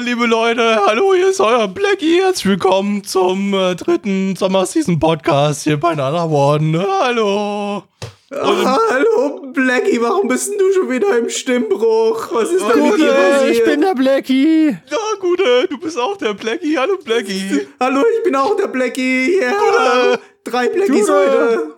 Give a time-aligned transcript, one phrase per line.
[0.00, 2.20] liebe Leute, hallo, hier ist euer Blackie.
[2.22, 6.86] Herzlich willkommen zum äh, dritten Sommer-Season-Podcast hier bei Nana One.
[7.02, 7.82] Hallo.
[8.30, 12.28] Ah, hallo Blackie, warum bist denn du schon wieder im Stimmbruch?
[12.32, 13.50] Was ist denn mit dir passiert?
[13.56, 14.68] ich bin der Blackie.
[14.68, 16.78] Ja, Gute, du bist auch der Blackie.
[16.78, 17.66] Hallo, Blackie.
[17.80, 19.40] Hallo, ich bin auch der Blackie.
[19.40, 20.20] Ja, Gute.
[20.44, 21.12] drei Blackies Gute.
[21.12, 21.74] heute.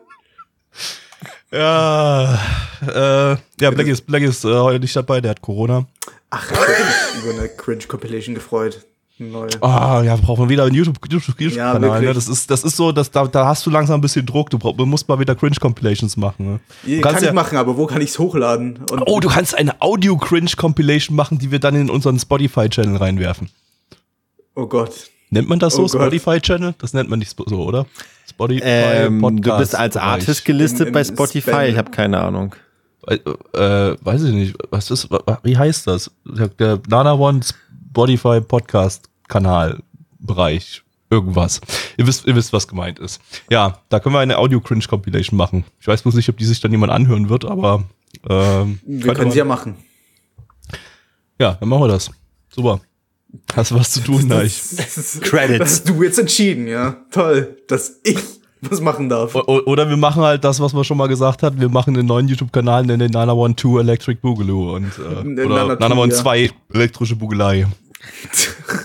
[1.52, 2.38] Ja,
[2.86, 5.86] äh, ja, Blackie ist, Blackie ist äh, heute nicht dabei, der hat Corona.
[6.30, 6.68] Ach, ich hab
[7.16, 8.86] mich über eine Cringe-Compilation gefreut.
[9.18, 9.48] Neu.
[9.60, 11.12] Ah, ja, brauchen wir wieder einen YouTube-Kanal.
[11.18, 12.14] YouTube, YouTube Ja, ne?
[12.14, 14.48] Das ist, das ist so, dass, da, da hast du langsam ein bisschen Druck.
[14.48, 16.52] Du, brauch, du musst mal wieder Cringe-Compilations machen.
[16.54, 16.60] Ne?
[16.84, 18.78] Du Kann kannst ich ja- machen, aber wo kann ich's hochladen?
[18.90, 23.50] Und Oh, du kannst eine Audio-Cringe-Compilation machen, die wir dann in unseren Spotify-Channel reinwerfen.
[24.54, 25.10] oh Gott.
[25.28, 25.88] Nennt man das so, Oh.
[25.88, 26.74] Spotify-Channel?
[26.78, 27.86] Das nennt man nicht so, oder?
[28.28, 29.96] Spotify Ähm, du bist als.
[29.98, 31.50] Artist gelistet Im- im bei Spotify.
[31.50, 31.64] Spam.
[31.66, 32.54] Ich habe keine Ahnung.
[33.06, 33.14] Äh,
[33.58, 34.56] äh, weiß ich nicht.
[34.70, 35.08] Was ist,
[35.42, 36.10] wie heißt das?
[36.24, 37.40] Der, der Nana One
[37.90, 39.82] Spotify Podcast Kanal
[40.18, 40.82] Bereich.
[41.12, 41.60] Irgendwas.
[41.96, 43.20] Ihr wisst, ihr wisst, was gemeint ist.
[43.50, 45.64] Ja, da können wir eine Audio-Cringe-Compilation machen.
[45.80, 47.82] Ich weiß bloß nicht, ob die sich dann jemand anhören wird, aber
[48.28, 49.76] ähm, Wir können sie ja machen.
[51.40, 52.10] ja, dann machen wir das.
[52.48, 52.80] Super.
[53.54, 54.60] Hast du was zu tun, Neich?
[54.76, 55.58] Das ist, Credits.
[55.58, 56.96] Das hast du jetzt entschieden, ja.
[57.10, 58.18] Toll, dass ich
[58.70, 59.34] was machen darf.
[59.34, 61.58] O- Oder wir machen halt das, was man schon mal gesagt hat.
[61.60, 65.02] Wir machen einen neuen YouTube-Kanal, nennen den Nana One 2 Electric Boogaloo und äh,
[65.44, 66.18] oder Nana Nana 2, One ja.
[66.18, 67.66] 2 elektrische Bügelei.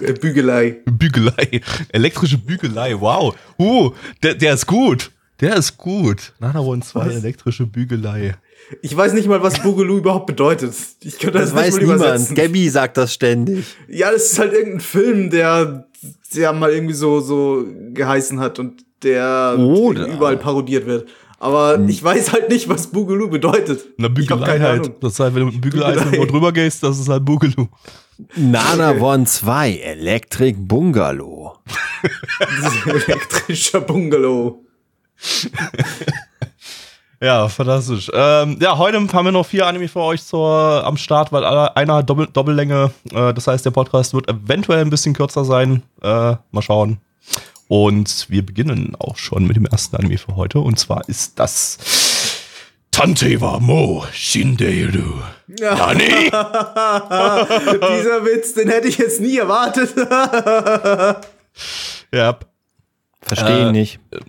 [0.02, 0.78] Äh, Bügelei.
[0.86, 1.62] Bügelei.
[1.90, 3.00] Elektrische Bügelei.
[3.00, 3.36] Wow.
[3.59, 3.91] Uh,
[4.24, 5.12] der, der ist gut.
[5.41, 6.34] Der ist gut.
[6.40, 7.16] Nana One 2 Was?
[7.16, 8.36] elektrische Bügelei.
[8.81, 10.74] Ich weiß nicht mal, was Boogaloo überhaupt bedeutet.
[11.02, 12.02] Ich könnte das, Das weiß nicht mal niemand.
[12.02, 12.36] übersetzen.
[12.36, 13.66] Gabby sagt das ständig.
[13.88, 15.88] Ja, das ist halt irgendein Film, der,
[16.34, 21.07] der mal irgendwie so, so geheißen hat und der Oder- überall parodiert wird.
[21.38, 23.85] Aber ich weiß halt nicht, was Boogaloo bedeutet.
[24.01, 24.91] Hab Bügelei halt.
[25.03, 26.17] Das ist halt, wenn du mit einem Bügeleisen Bügelei.
[26.17, 27.67] irgendwo drüber gehst, das ist halt Boogaloo.
[28.38, 31.57] Nana One 2 Electric Bungalow.
[32.85, 34.63] Elektrischer Bungalow.
[37.22, 38.12] Ja, fantastisch.
[38.13, 41.75] Ähm, ja, heute haben wir noch vier Anime für euch zur, am Start, weil alle-
[41.75, 42.91] einer hat Doppel, Doppellänge.
[43.13, 45.81] Äh, das heißt, der Podcast wird eventuell ein bisschen kürzer sein.
[46.03, 46.97] Äh, mal schauen.
[47.68, 50.59] Und wir beginnen auch schon mit dem ersten Anime für heute.
[50.59, 51.78] Und zwar ist das
[52.92, 55.16] Tante wa Mo Shinderu.
[55.48, 56.04] Nani?
[56.30, 59.94] Dieser Witz, den hätte ich jetzt nie erwartet.
[62.14, 62.38] ja,
[63.22, 64.00] Verstehe Äh, nicht.
[64.12, 64.20] äh,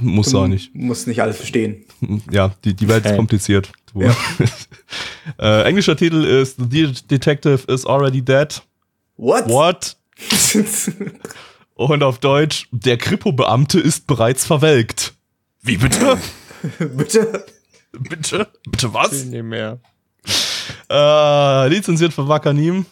[0.00, 0.72] muss auch nicht.
[0.72, 1.84] Muss nicht alles verstehen.
[2.30, 3.72] Ja, die, die Welt ist kompliziert.
[3.92, 4.02] Du.
[5.40, 8.62] äh, englischer Titel ist The De- Detective is Already Dead.
[9.16, 9.48] What?
[9.48, 9.96] What?
[11.76, 15.12] Und auf Deutsch, der Kripo-Beamte ist bereits verwelkt.
[15.62, 16.18] Wie bitte?
[16.78, 17.44] Bitte?
[17.92, 18.48] bitte?
[18.68, 19.24] Bitte was?
[19.26, 19.78] Nicht mehr.
[20.90, 22.86] Äh, lizenziert von Wakanim.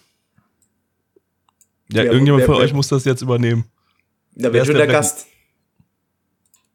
[1.91, 3.65] Ja, Wer- irgendjemand wer- von wer- euch muss das jetzt übernehmen.
[4.35, 4.87] Da ist schon der?
[4.87, 5.27] Gast.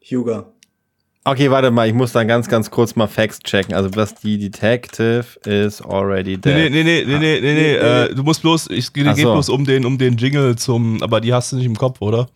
[0.10, 0.52] Hugo.
[1.26, 3.76] Okay, warte mal, ich muss dann ganz, ganz kurz mal Facts checken.
[3.76, 6.56] Also, was die Detective is already dead.
[6.56, 9.34] Nee, nee, nee, nee, nee, nee, nee, nee, äh, du musst bloß, ich geht so.
[9.34, 12.30] bloß um den, um den Jingle zum, aber die hast du nicht im Kopf, oder?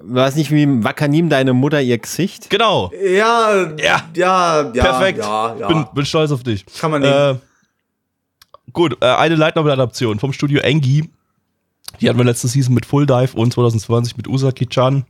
[0.00, 2.48] War es nicht wie Wakanim deine Mutter ihr Gesicht?
[2.50, 2.92] Genau.
[3.04, 4.04] Ja, Ja.
[4.14, 4.84] ja, ja.
[4.84, 5.18] Perfekt.
[5.18, 5.66] Ja, ja.
[5.68, 6.64] Bin, bin stolz auf dich.
[6.80, 7.12] Kann man nehmen.
[7.12, 11.10] Äh, gut, äh, eine Light Novel Adaption vom Studio Engi.
[12.00, 15.04] Die hatten wir letzte Season mit Full Dive und 2020 mit Usaki-chan.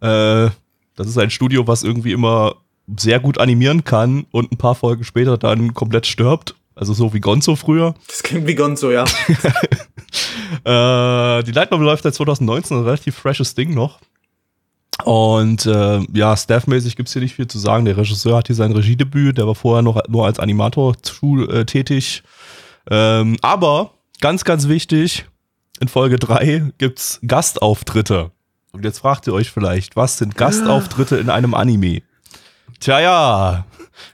[0.00, 0.48] Äh,
[0.96, 2.56] das ist ein Studio, was irgendwie immer
[2.96, 6.54] sehr gut animieren kann und ein paar Folgen später dann komplett stirbt.
[6.74, 7.94] Also so wie Gonzo früher.
[8.06, 9.04] Das klingt wie Gonzo, ja.
[10.64, 14.00] Äh, die Light Novel läuft seit 2019, ein relativ freshes Ding noch.
[15.04, 17.84] Und äh, ja, staffmäßig gibt's hier nicht viel zu sagen.
[17.84, 21.64] Der Regisseur hat hier sein Regiedebüt, der war vorher noch nur als Animator zu, äh,
[21.66, 22.22] tätig.
[22.90, 25.26] Ähm, aber ganz, ganz wichtig,
[25.80, 28.30] in Folge 3 gibt's Gastauftritte.
[28.76, 32.02] Und jetzt fragt ihr euch vielleicht, was sind Gastauftritte in einem Anime?
[32.78, 33.64] Tja, ja,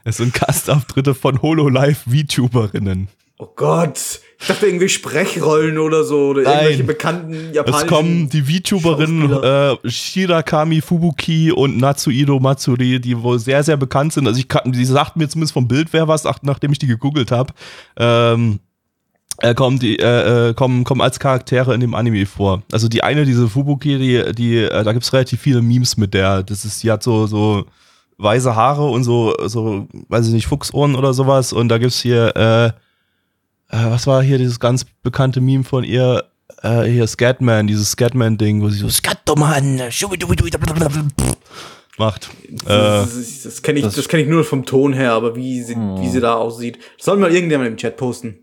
[0.05, 3.09] es sind Gastauftritte von Hololive-VTuberinnen.
[3.39, 4.21] Oh Gott.
[4.39, 6.29] Ich dachte irgendwie Sprechrollen oder so.
[6.29, 6.53] Oder Nein.
[6.53, 7.85] irgendwelche bekannten japanischen.
[7.85, 14.13] Es kommen die VTuberinnen äh, Shirakami Fubuki und Natsuido Matsuri, die wohl sehr, sehr bekannt
[14.13, 14.27] sind.
[14.27, 16.87] Also ich kann, die sagten mir zumindest vom Bild wer was, ach, nachdem ich die
[16.87, 17.53] gegoogelt habe.
[17.97, 18.59] Ähm,
[19.39, 22.63] äh, kommen die äh, äh, kommen kommen als Charaktere in dem Anime vor.
[22.71, 26.43] Also die eine diese Fubuki, die die äh, da gibt's relativ viele Memes mit der.
[26.43, 27.65] Das ist die hat so so
[28.17, 32.35] weiße Haare und so so weiß ich nicht Fuchsohren oder sowas und da gibt's hier
[32.35, 32.71] äh, äh,
[33.91, 36.25] was war hier dieses ganz bekannte Meme von ihr
[36.61, 39.81] äh, hier Scatman, dieses Scatman Ding, wo sie so Scatman
[41.97, 42.29] macht.
[42.65, 45.61] Äh, Das, das, das kenne ich, das kenn ich nur vom Ton her, aber wie
[45.61, 46.79] sie, wie sie da aussieht.
[46.97, 48.42] Das soll mal irgendjemand im Chat posten.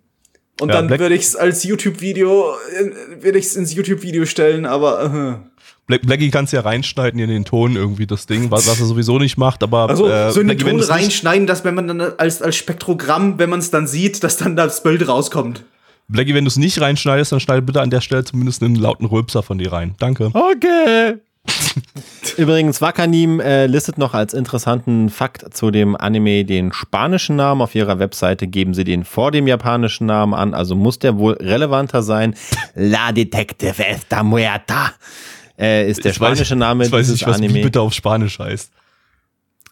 [0.60, 4.26] Und Ja, dann Black- würde ich es als YouTube-Video, äh, würde ich es ins YouTube-Video
[4.26, 5.50] stellen, aber äh.
[5.86, 9.18] Black, Blackie kann's ja reinschneiden in den Ton irgendwie das Ding, was, was er sowieso
[9.18, 11.88] nicht macht, aber also äh, so in den Blackie, wenn Ton reinschneiden, dass wenn man
[11.88, 15.64] dann als, als Spektrogramm, wenn man es dann sieht, dass dann das Bild rauskommt.
[16.06, 19.06] Blackie, wenn du es nicht reinschneidest, dann schneide bitte an der Stelle zumindest einen lauten
[19.06, 19.94] Rülpser von dir rein.
[19.98, 20.30] Danke.
[20.34, 21.14] Okay.
[22.36, 27.60] Übrigens, Wakanim äh, listet noch als interessanten Fakt zu dem Anime den spanischen Namen.
[27.62, 31.34] Auf ihrer Webseite geben sie den vor dem japanischen Namen an, also muss der wohl
[31.34, 32.34] relevanter sein.
[32.74, 34.92] La Detective está muerta
[35.58, 37.62] äh, ist der Ich weiß- spanische Name Ich weiß dieses nicht, was Anime.
[37.62, 38.72] bitte auf Spanisch heißt.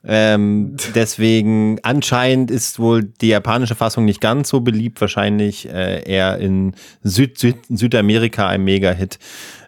[0.06, 6.38] Ähm, deswegen anscheinend ist wohl die japanische Fassung nicht ganz so beliebt, wahrscheinlich äh, eher
[6.38, 9.18] in Süd Süd Südamerika ein Mega-Hit.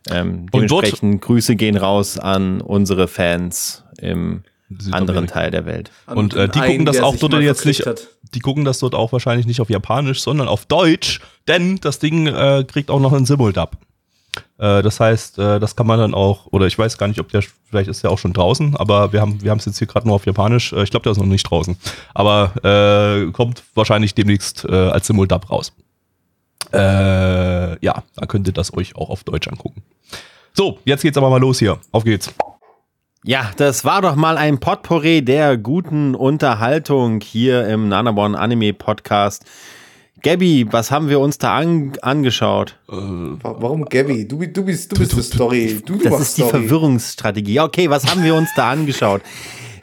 [0.08, 4.96] Ähm, Und dort- dementsprechend Grüße gehen raus an unsere Fans im Südamerika.
[4.98, 5.90] anderen Teil der Welt.
[6.06, 8.06] Und äh, die gucken das auch dort jetzt nicht, hat.
[8.34, 12.26] die gucken das dort auch wahrscheinlich nicht auf Japanisch, sondern auf Deutsch, denn das Ding
[12.28, 13.72] äh, kriegt auch noch einen Simuldub.
[14.58, 17.28] Äh, das heißt, äh, das kann man dann auch, oder ich weiß gar nicht, ob
[17.30, 19.88] der, vielleicht ist der auch schon draußen, aber wir haben wir haben es jetzt hier
[19.88, 20.72] gerade nur auf Japanisch.
[20.72, 21.76] Äh, ich glaube, der ist noch nicht draußen.
[22.14, 25.72] Aber äh, kommt wahrscheinlich demnächst äh, als Simuldub raus.
[26.72, 29.82] Äh, ja, da könnt ihr das euch auch auf Deutsch angucken.
[30.52, 31.78] So, jetzt geht's aber mal los hier.
[31.92, 32.32] Auf geht's.
[33.24, 39.44] Ja, das war doch mal ein Potpourri der guten Unterhaltung hier im Nanabon Anime Podcast.
[40.22, 42.78] Gabby, was haben wir uns da an angeschaut?
[42.86, 44.26] Wa- Warum Gabby?
[44.28, 45.80] Du, du bist, du bist die Story.
[45.84, 46.60] Du, du Das ist die Story.
[46.62, 47.60] Verwirrungsstrategie.
[47.60, 49.22] Okay, was haben wir uns da angeschaut?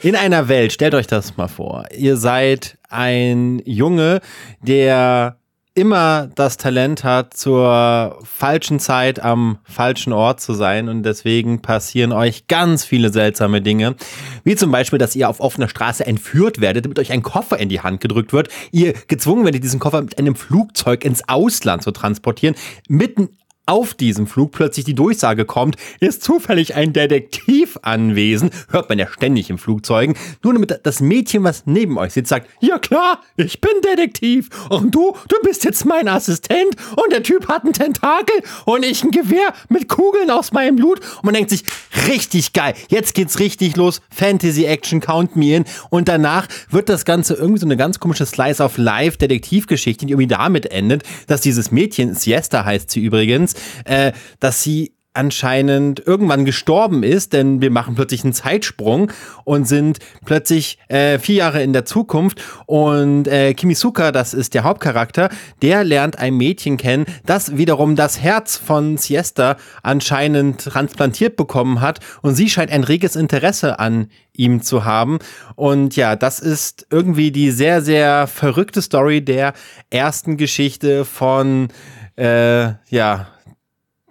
[0.01, 1.85] In einer Welt, stellt euch das mal vor.
[1.95, 4.21] Ihr seid ein Junge,
[4.61, 5.37] der
[5.77, 12.11] immer das Talent hat, zur falschen Zeit am falschen Ort zu sein und deswegen passieren
[12.11, 13.95] euch ganz viele seltsame Dinge.
[14.43, 17.69] Wie zum Beispiel, dass ihr auf offener Straße entführt werdet, damit euch ein Koffer in
[17.69, 18.49] die Hand gedrückt wird.
[18.71, 22.55] Ihr gezwungen werdet, diesen Koffer mit einem Flugzeug ins Ausland zu transportieren.
[22.87, 23.29] Mitten
[23.67, 29.07] auf diesem Flug plötzlich die Durchsage kommt, ist zufällig ein Detektiv anwesend, hört man ja
[29.07, 33.61] ständig im Flugzeugen, nur damit das Mädchen, was neben euch sitzt, sagt, ja klar, ich
[33.61, 34.49] bin Detektiv.
[34.69, 38.35] Und du, du bist jetzt mein Assistent und der Typ hat einen Tentakel
[38.65, 41.01] und ich ein Gewehr mit Kugeln aus meinem Blut.
[41.17, 41.63] Und man denkt sich,
[42.07, 45.65] richtig geil, jetzt geht's richtig los, Fantasy Action, Count Me In.
[45.89, 50.13] Und danach wird das Ganze irgendwie so eine ganz komische Slice of Life Detektivgeschichte, die
[50.13, 56.45] irgendwie damit endet, dass dieses Mädchen, Siesta heißt sie übrigens, äh, dass sie anscheinend irgendwann
[56.45, 59.11] gestorben ist, denn wir machen plötzlich einen Zeitsprung
[59.43, 62.41] und sind plötzlich äh, vier Jahre in der Zukunft.
[62.67, 65.29] Und äh, Kimisuka, das ist der Hauptcharakter,
[65.61, 71.99] der lernt ein Mädchen kennen, das wiederum das Herz von Siesta anscheinend transplantiert bekommen hat.
[72.21, 75.17] Und sie scheint ein reges Interesse an ihm zu haben.
[75.55, 79.53] Und ja, das ist irgendwie die sehr, sehr verrückte Story der
[79.89, 81.69] ersten Geschichte von
[82.17, 83.27] äh, ja,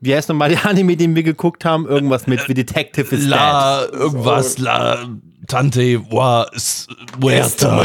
[0.07, 1.87] wie heißt nochmal der Anime, den wir geguckt haben?
[1.87, 3.29] Irgendwas mit The Detective is Dead.
[3.31, 5.07] La, irgendwas, la,
[5.47, 6.87] Tante, wa, s-
[7.21, 7.85] muerta.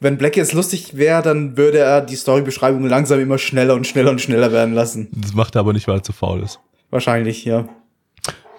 [0.00, 4.10] Wenn Black jetzt lustig wäre, dann würde er die Storybeschreibung langsam immer schneller und schneller
[4.10, 5.08] und schneller werden lassen.
[5.12, 6.60] Das macht er aber nicht, weil er zu faul ist.
[6.90, 7.68] Wahrscheinlich, ja.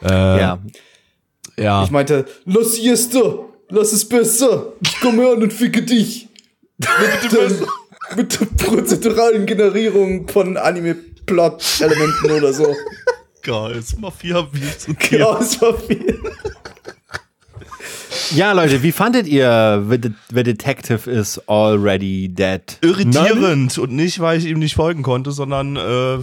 [0.04, 0.60] Äh, Ja.
[1.58, 1.84] ja.
[1.84, 3.36] Ich meinte, lass Siesta,
[3.70, 4.74] lass es besser.
[4.82, 6.28] Ich komme her und ficke dich.
[6.80, 7.68] Mit, dem,
[8.18, 10.56] mit der prozeduralen Generierung von
[11.30, 12.76] Anime-Plot-Elementen oder so.
[13.42, 14.48] Geil, ist Mafia
[15.12, 16.20] Ja, es war viel.
[18.32, 22.62] ja, Leute, wie fandet ihr The, The Detective is Already Dead?
[22.82, 26.18] irritierend und nicht, weil ich ihm nicht folgen konnte, sondern äh,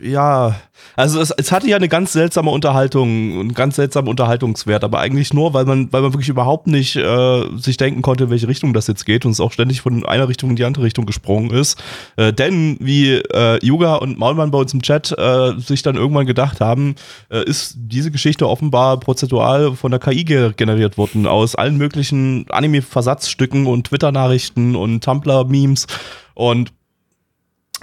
[0.00, 0.56] ja,
[0.96, 5.32] also es, es hatte ja eine ganz seltsame Unterhaltung, einen ganz seltsamen Unterhaltungswert, aber eigentlich
[5.32, 8.72] nur, weil man, weil man wirklich überhaupt nicht äh, sich denken konnte, in welche Richtung
[8.72, 11.50] das jetzt geht und es auch ständig von einer Richtung in die andere Richtung gesprungen
[11.50, 11.82] ist.
[12.16, 16.26] Äh, denn wie äh, Yuga und Maulmann bei uns im Chat äh, sich dann irgendwann
[16.26, 16.94] gedacht haben,
[17.30, 22.46] äh, ist diese Geschichte offenbar prozentual von der KI ge generiert worden aus allen möglichen
[22.50, 25.86] Anime-Versatzstücken und Twitter-Nachrichten und Tumblr-Memes
[26.34, 26.72] und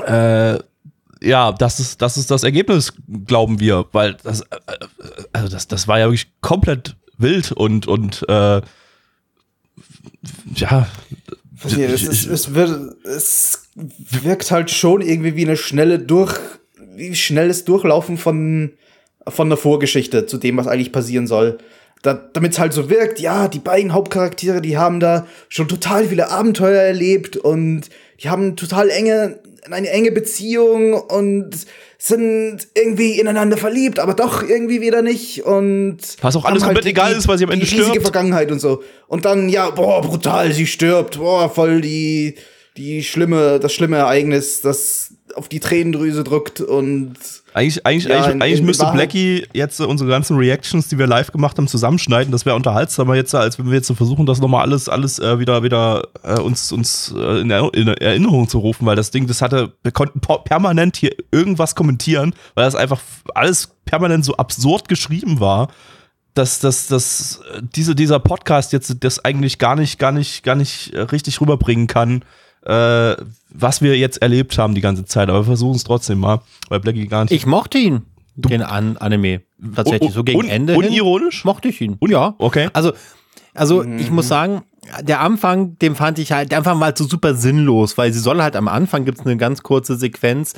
[0.06, 0.60] äh,
[1.22, 2.94] ja, das ist, das ist das Ergebnis,
[3.26, 4.88] glauben wir, weil das, äh, äh,
[5.34, 8.62] also das, das war ja wirklich komplett wild und, und äh,
[10.56, 10.88] ja,
[11.64, 16.40] Es, ist, es, wird, es wirkt halt schon irgendwie wie eine schnelle Durch,
[16.96, 18.74] wie schnelles Durchlaufen von,
[19.28, 21.60] von der Vorgeschichte zu dem, was eigentlich passieren soll.
[22.02, 26.08] Da, Damit es halt so wirkt, ja, die beiden Hauptcharaktere, die haben da schon total
[26.08, 27.90] viele Abenteuer erlebt und
[28.24, 29.40] die haben total enge,
[29.70, 31.52] eine enge Beziehung und
[31.98, 37.14] sind irgendwie ineinander verliebt, aber doch irgendwie wieder nicht und Was auch alles komplett egal
[37.14, 38.02] ist, weil sie am Ende die stirbt.
[38.02, 38.82] Vergangenheit und so.
[39.08, 42.36] Und dann ja, boah, brutal, sie stirbt, boah, voll die
[42.78, 47.14] die schlimme das schlimme Ereignis, das auf die Tränendrüse drückt und
[47.54, 50.88] Eigentlich, eigentlich, Ja, eigentlich, in- eigentlich in müsste Wahrheit- Blackie jetzt äh, unsere ganzen Reactions,
[50.88, 52.32] die wir live gemacht haben, zusammenschneiden.
[52.32, 55.38] Das wäre unterhaltsamer jetzt, als wenn wir jetzt so versuchen, das nochmal alles, alles äh,
[55.40, 59.28] wieder, wieder äh, uns, uns äh, in, Er- in Erinnerung zu rufen, weil das Ding,
[59.28, 63.02] das hatte, wir konnten permanent hier irgendwas kommentieren, weil das einfach
[63.36, 65.70] alles permanent so absurd geschrieben war.
[66.34, 70.56] Dass, dass, dass äh, diese, dieser Podcast jetzt das eigentlich gar nicht, gar nicht, gar
[70.56, 72.24] nicht äh, richtig rüberbringen kann,
[72.66, 73.16] äh,
[73.50, 75.30] was wir jetzt erlebt haben die ganze Zeit.
[75.30, 78.04] Aber wir versuchen es trotzdem mal, weil Blackie gar nicht Ich mochte ihn,
[78.36, 79.42] den An Anime.
[79.76, 80.74] Tatsächlich, so gegen Un- Ende.
[80.74, 81.44] hin unironisch?
[81.46, 81.98] Mochte ich ihn.
[82.02, 82.36] Un- ja.
[82.38, 82.70] okay.
[82.74, 82.94] Also,
[83.54, 84.64] also ich muss sagen,
[85.02, 88.20] der Anfang, den fand ich halt, der Anfang war halt so super sinnlos, weil sie
[88.20, 90.54] soll halt am Anfang gibt es eine ganz kurze Sequenz,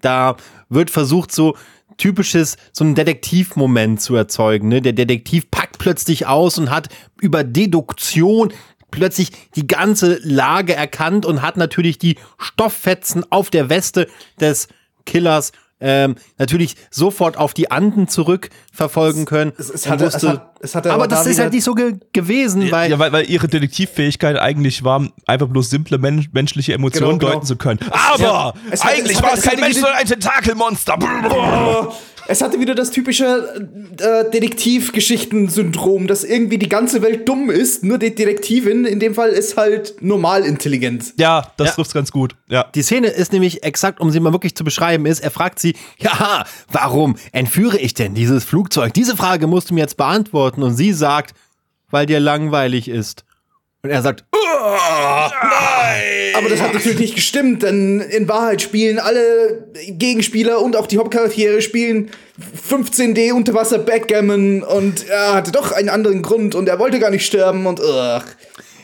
[0.00, 0.36] da
[0.68, 1.56] wird versucht, so
[1.96, 4.68] typisches, so ein Detektivmoment zu erzeugen.
[4.68, 4.82] Ne?
[4.82, 6.88] Der Detektiv packt plötzlich aus und hat
[7.20, 8.52] über Deduktion
[8.92, 14.06] plötzlich die ganze Lage erkannt und hat natürlich die Stofffetzen auf der Weste
[14.40, 14.68] des
[15.04, 15.50] Killers
[15.84, 19.52] ähm, natürlich sofort auf die Anden zurückverfolgen können.
[19.58, 21.74] es, es hatte, es, wusste- hat, es hatte aber da das ist halt nicht so
[21.74, 26.74] ge gewesen, weil ja, weil, weil ihre Detektivfähigkeit eigentlich war, einfach bloß simple men menschliche
[26.74, 27.32] Emotionen Genau, genau.
[27.32, 27.80] deuten zu können.
[27.90, 30.98] Aber Ja, es eigentlich es war es es kein Mensch, sondern ein Tentakelmonster.
[32.28, 37.98] Es hatte wieder das typische äh, Detektivgeschichten-Syndrom, dass irgendwie die ganze Welt dumm ist, nur
[37.98, 41.14] die Detektivin in dem Fall ist halt normal intelligent.
[41.18, 41.74] Ja, das Ja.
[41.74, 42.36] trifft's ganz gut.
[42.48, 42.64] Ja.
[42.74, 45.74] Die Szene ist nämlich exakt, um sie mal wirklich zu beschreiben, ist, er fragt sie,
[45.98, 48.94] ja, warum entführe ich denn dieses Flugzeug?
[48.94, 50.62] Diese Frage musst du mir jetzt beantworten.
[50.62, 51.34] Und sie sagt,
[51.90, 53.24] weil dir langweilig ist.
[53.82, 54.24] Und er sagt,
[56.34, 60.98] Aber das hat natürlich nicht gestimmt, denn in Wahrheit spielen alle Gegenspieler und auch die
[60.98, 62.10] Hauptcharaktere spielen
[62.68, 67.26] 15D Unterwasser Backgammon und er hatte doch einen anderen Grund und er wollte gar nicht
[67.26, 68.22] sterben und ugh.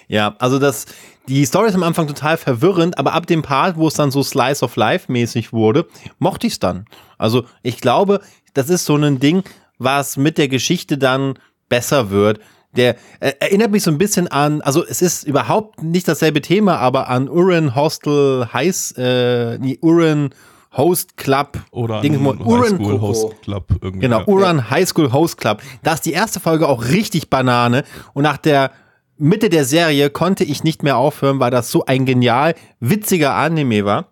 [0.09, 0.87] ja, also das,
[1.29, 4.23] die Story ist am Anfang total verwirrend, aber ab dem Part, wo es dann so
[4.23, 5.87] Slice of Life mäßig wurde,
[6.19, 6.87] mochte ich es dann.
[7.19, 8.21] Also ich glaube,
[8.55, 9.43] das ist so ein Ding,
[9.79, 11.39] was mit der Geschichte dann
[11.69, 12.41] besser wird.
[12.77, 16.79] Der äh, erinnert mich so ein bisschen an, also es ist überhaupt nicht dasselbe Thema,
[16.79, 20.31] aber an Uran Hostel Heiß, äh, nee, Uran
[20.77, 21.59] Host Club.
[21.71, 24.01] Oder ein Uran, Highschool Host Club irgendwie.
[24.01, 24.27] Genau, ja.
[24.27, 25.63] Uran High School Host Club.
[25.83, 28.71] Da ist die erste Folge auch richtig Banane und nach der
[29.17, 33.85] Mitte der Serie konnte ich nicht mehr aufhören, weil das so ein genial witziger Anime
[33.85, 34.07] war.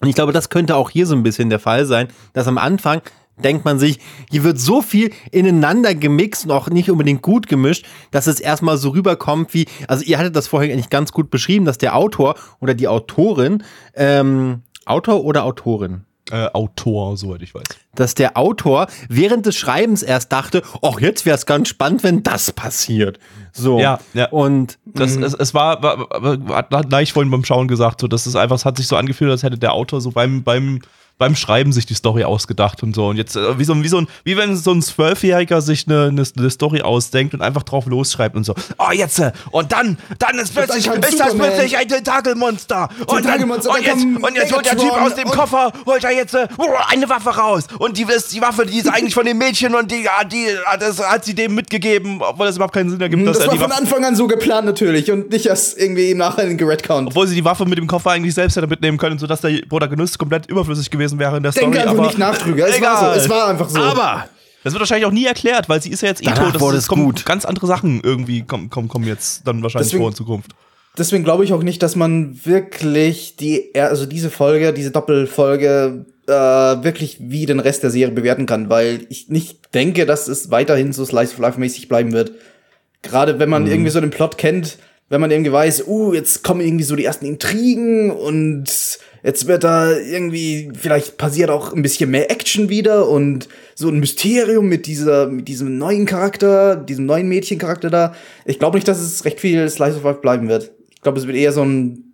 [0.00, 2.56] Und ich glaube, das könnte auch hier so ein bisschen der Fall sein, dass am
[2.56, 3.02] Anfang
[3.44, 3.98] denkt man sich,
[4.30, 8.76] hier wird so viel ineinander gemixt und auch nicht unbedingt gut gemischt, dass es erstmal
[8.76, 12.34] so rüberkommt wie, also ihr hattet das vorhin eigentlich ganz gut beschrieben, dass der Autor
[12.60, 13.62] oder die Autorin,
[13.94, 16.04] ähm, Autor oder Autorin?
[16.30, 17.64] Äh, Autor, soweit ich weiß.
[17.96, 22.22] dass der Autor während des Schreibens erst dachte, ach, jetzt wäre es ganz spannend, wenn
[22.22, 23.18] das passiert.
[23.52, 23.80] So.
[23.80, 24.28] Ja, ja.
[24.28, 28.06] Und Das, es, es war, war, war, war, hat gleich vorhin beim Schauen gesagt, so,
[28.06, 30.80] das ist einfach, es hat sich so angefühlt, als hätte der Autor so beim, beim,
[31.20, 33.08] beim Schreiben sich die Story ausgedacht und so.
[33.08, 36.06] Und jetzt, äh, wie so, wie so ein, wie wenn so ein Zwölfjähriger sich eine,
[36.06, 38.54] eine, eine Story ausdenkt und einfach drauf losschreibt und so.
[38.78, 42.88] Oh, jetzt, äh, und dann, dann ist plötzlich, kam ist das plötzlich ein Tentakelmonster.
[43.06, 46.12] Und, dann, und, dann jetzt, und jetzt holt der Typ aus dem Koffer, holt er
[46.12, 46.48] jetzt äh,
[46.88, 47.64] eine Waffe raus.
[47.78, 50.46] Und die ist die Waffe, die ist eigentlich von dem Mädchen und die, ja, die,
[50.78, 53.54] das hat sie dem mitgegeben, obwohl das überhaupt keinen Sinn ergibt, dass Das er war
[53.54, 57.08] die von Waffe Anfang an so geplant natürlich und nicht erst irgendwie im Nachhinein geredconnt.
[57.08, 60.18] obwohl sie die Waffe mit dem Koffer eigentlich selbst hätte mitnehmen können, sodass der Protagonist
[60.18, 61.78] komplett überflüssig gewesen wäre in der Denke Story.
[61.88, 62.66] einfach aber nicht nach drüber.
[62.68, 63.14] Es war egal.
[63.14, 63.80] so, es war einfach so.
[63.80, 64.28] aber
[64.64, 66.74] Das wird wahrscheinlich auch nie erklärt, weil sie ist ja jetzt eh Danach tot.
[66.74, 67.24] Das kommen gut.
[67.24, 70.50] Ganz andere Sachen irgendwie kommen, kommen, kommen jetzt dann wahrscheinlich Deswegen- vor in Zukunft.
[70.98, 76.32] Deswegen glaube ich auch nicht, dass man wirklich die, also diese Folge, diese Doppelfolge, äh,
[76.32, 80.92] wirklich wie den Rest der Serie bewerten kann, weil ich nicht denke, dass es weiterhin
[80.92, 82.32] so Slice of Life mäßig bleiben wird.
[83.02, 86.60] Gerade wenn man irgendwie so den Plot kennt, wenn man irgendwie weiß, uh, jetzt kommen
[86.60, 88.66] irgendwie so die ersten Intrigen und
[89.22, 94.00] jetzt wird da irgendwie, vielleicht passiert auch ein bisschen mehr Action wieder und so ein
[94.00, 98.14] Mysterium mit dieser, mit diesem neuen Charakter, diesem neuen Mädchencharakter da.
[98.44, 100.72] Ich glaube nicht, dass es recht viel Slice of Life bleiben wird.
[100.90, 102.09] Ich glaube, es wird eher so ein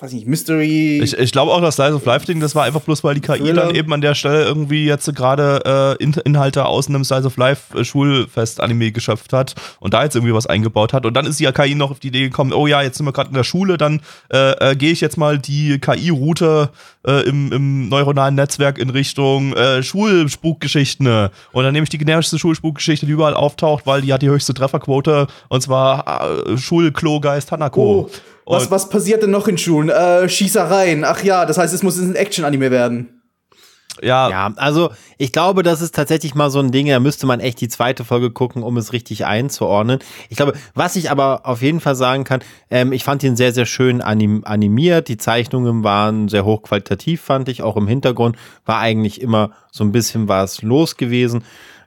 [0.00, 1.00] weiß nicht, Mystery.
[1.02, 3.38] Ich, ich glaube auch, das Slice of Life-Ding, das war einfach bloß, weil die KI
[3.38, 3.66] Thriller.
[3.66, 7.36] dann eben an der Stelle irgendwie jetzt gerade äh, In- Inhalte aus einem Slice of
[7.36, 11.04] Life äh, geschöpft hat und da jetzt irgendwie was eingebaut hat.
[11.04, 13.12] Und dann ist die KI noch auf die Idee gekommen, oh ja, jetzt sind wir
[13.12, 14.00] gerade in der Schule, dann
[14.32, 16.70] äh, äh, gehe ich jetzt mal die KI-Route
[17.06, 21.06] äh, im, im neuronalen Netzwerk in Richtung äh, Schulspukgeschichten.
[21.52, 24.54] Und dann nehme ich die generischste Schulspukgeschichte, die überall auftaucht, weil die hat die höchste
[24.54, 28.08] Trefferquote und zwar äh, Schulklogeist Hanako.
[28.08, 28.10] Oh,
[28.48, 29.88] was, was passiert denn noch in Schulen?
[29.88, 31.04] Äh, Schießereien.
[31.04, 33.22] Ach ja, das heißt, es muss ein Action-Anime werden.
[34.02, 37.40] ja, Ja, also ich glaube, das ist tatsächlich mal so ein Ding, da müsste man
[37.40, 39.98] echt die zweite Folge gucken, um es richtig einzuordnen.
[40.28, 42.40] Ich glaube, was ich aber auf jeden Fall sagen kann,
[42.70, 45.08] ähm, ich fand ihn sehr, sehr schön anim animiert.
[45.08, 47.62] Die Zeichnungen waren sehr hochqualitativ, fand ich.
[47.62, 51.42] Auch im Hintergrund war eigentlich immer so ein bisschen was los gewesen.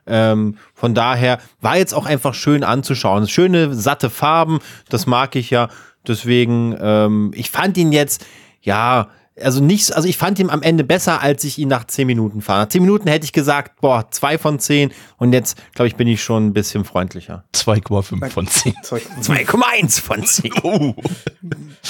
[0.06, 3.28] Ähm, von daher war jetzt auch einfach schön anzuschauen.
[3.28, 5.68] Schöne, satte Farben, das mag ich ja.
[6.06, 8.24] Deswegen, ähm, ich fand ihn jetzt,
[8.60, 9.08] ja,
[9.40, 12.42] also nicht, also ich fand ihn am Ende besser, als ich ihn nach 10 Minuten
[12.42, 12.60] fand.
[12.60, 16.06] Nach 10 Minuten hätte ich gesagt, boah, zwei von 10 und jetzt, glaube ich, bin
[16.06, 17.44] ich schon ein bisschen freundlicher.
[17.54, 18.74] 2,5 von 10.
[18.82, 19.02] Zeug.
[19.22, 20.50] 2,1 von 10.
[20.62, 20.94] Oh.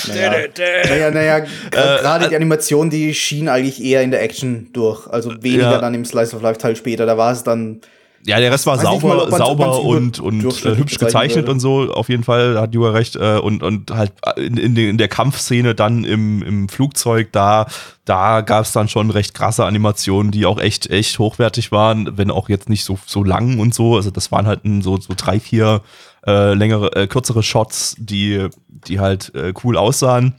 [0.08, 0.46] Naja,
[0.88, 5.06] naja, naja Äh, gerade die Animation, die schien eigentlich eher in der Action durch.
[5.08, 5.78] Also weniger Ja.
[5.80, 7.06] dann im Slice of Life Teil später.
[7.06, 7.80] Da war es dann.
[8.24, 11.44] Ja, der Rest war Weiß sauber, mal, ob sauber über- und, und äh, hübsch gezeichnet
[11.46, 11.50] würde.
[11.52, 11.92] und so.
[11.92, 13.16] Auf jeden Fall hat Juga recht.
[13.16, 17.66] Äh, und, und halt in, in, der- in der Kampfszene dann im, im Flugzeug, da,
[18.04, 22.30] da gab es dann schon recht krasse Animationen, die auch echt, echt hochwertig waren, wenn
[22.30, 23.96] auch jetzt nicht so, so lang und so.
[23.96, 25.80] Also das waren halt so, so drei, vier
[26.24, 30.34] äh, längere, äh, kürzere Shots, die, die halt äh, cool aussahen.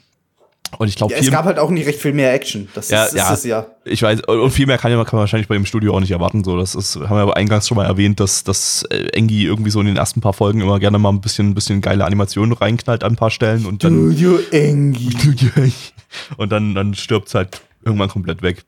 [0.79, 2.67] Und ich glaube, Ja, es gab halt auch nicht recht viel mehr Action.
[2.73, 3.29] Das Ja, ist, ja.
[3.29, 3.65] das ja.
[3.85, 6.11] Ich weiß, und viel mehr kann, ja- kann man wahrscheinlich bei dem Studio auch nicht
[6.11, 6.43] erwarten.
[6.43, 9.69] So, das ist, haben wir aber eingangs schon mal erwähnt, dass, dass äh, Engi irgendwie
[9.71, 12.53] so in den ersten paar Folgen immer gerne mal ein bisschen, ein bisschen geile Animationen
[12.53, 15.09] reinknallt an ein paar Stellen und dann, Studio Engi.
[16.37, 18.63] und dann, dann stirbt es halt irgendwann komplett weg.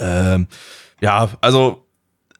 [0.00, 0.46] Ähm,
[1.00, 1.84] ja, also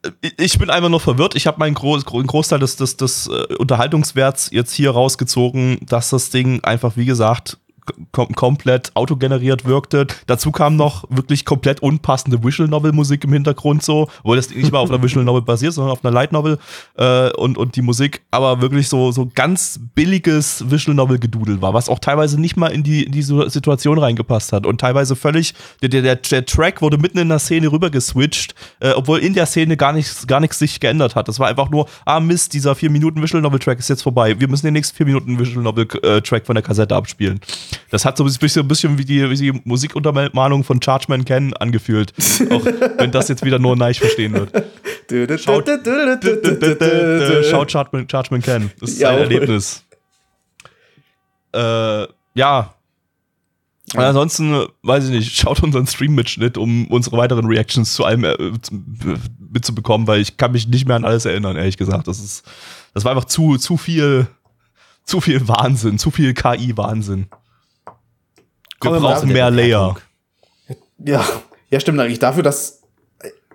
[0.03, 1.35] äh, ich bin einfach nur verwirrt.
[1.35, 6.09] Ich habe meinen Groß, Gro- Großteil des, des, des äh, Unterhaltungswerts jetzt hier rausgezogen, dass
[6.09, 7.57] das Ding einfach, wie gesagt,
[8.11, 10.07] kom komplett autogeneriert wirkte.
[10.27, 14.71] Dazu kam noch wirklich komplett unpassende Visual Novel Musik im Hintergrund so, obwohl das nicht
[14.71, 16.57] mal auf einer Visual Novel basiert, sondern auf einer Light Novel
[16.97, 21.73] äh, und, und die Musik aber wirklich so, so ganz billiges Visual Novel Gedudel war,
[21.73, 25.53] was auch teilweise nicht mal in die, in diese Situation reingepasst hat und teilweise völlig,
[25.81, 29.45] der, der, der, Track wurde mitten in der Szene rüber geswitcht, äh, obwohl in der
[29.45, 31.27] Szene gar nichts, gar nichts sich geändert hat.
[31.27, 34.39] Das war einfach nur, ah Mist, dieser 4 Minuten Visual Novel Track ist jetzt vorbei.
[34.39, 37.39] Wir müssen den nächsten 4 Minuten Visual Novel äh, Track von der Kassette abspielen.
[37.91, 41.53] Das hat so ein bisschen, ein bisschen wie die, wie die Musikuntermalung von Chargeman Ken
[41.53, 42.13] angefühlt.
[42.51, 42.65] Auch
[42.97, 44.51] wenn das jetzt wieder nur Neich verstehen wird.
[45.41, 45.67] Schaut,
[47.49, 48.71] Schaut Chargeman, Chargeman Ken.
[48.79, 49.21] Das ist ein Jawohl.
[49.21, 49.83] Erlebnis.
[51.53, 52.71] Äh, ja.
[53.93, 58.35] Und ansonsten, weiß ich nicht, schaut unseren Stream-Mitschnitt, um unsere weiteren Reactions zu allem äh,
[58.61, 58.83] zu-
[59.51, 62.07] mitzubekommen, weil ich kann mich nicht mehr an alles erinnern, ehrlich gesagt.
[62.07, 62.43] Das ist,
[62.93, 64.27] das war einfach zu, zu viel,
[65.03, 67.27] zu viel Wahnsinn, zu viel KI-Wahnsinn.
[68.81, 69.95] Wir Kommen brauchen mehr Layer.
[70.97, 71.25] Ja,
[71.69, 72.19] ja, stimmt eigentlich.
[72.19, 72.81] Dafür, dass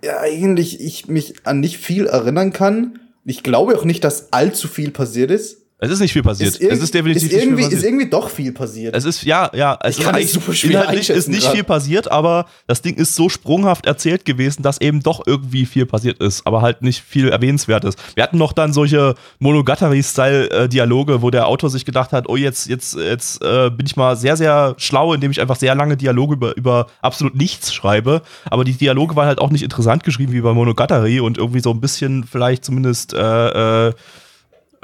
[0.03, 3.01] ja, eigentlich ich mich an nicht viel erinnern kann.
[3.25, 5.60] Ich glaube auch nicht, dass allzu viel passiert ist.
[5.83, 6.55] Es ist nicht viel passiert.
[6.57, 8.95] irg- es ist definitiv ist nicht irgendwie, ist irgendwie doch viel passiert.
[8.95, 11.55] Es ist, ja, ja, es Ich kann eigentlich- super schwer inhaltlich ist nicht grad.
[11.55, 15.87] viel passiert, aber das Ding ist so sprunghaft erzählt gewesen, dass eben doch irgendwie viel
[15.87, 17.95] passiert ist, aber halt nicht viel erwähnenswertes.
[18.15, 22.95] Wir hatten noch dann solche Monogatari-Style-Dialoge, wo der Autor sich gedacht hat, oh, jetzt, jetzt,
[22.97, 26.57] jetzt äh, bin ich mal sehr, sehr schlau, indem ich einfach sehr lange Dialoge über,
[26.57, 28.23] über absolut nichts schreibe.
[28.45, 31.71] Aber die Dialoge waren halt auch nicht interessant geschrieben wie bei Monogatari und irgendwie so
[31.71, 33.93] ein bisschen vielleicht zumindest äh, äh,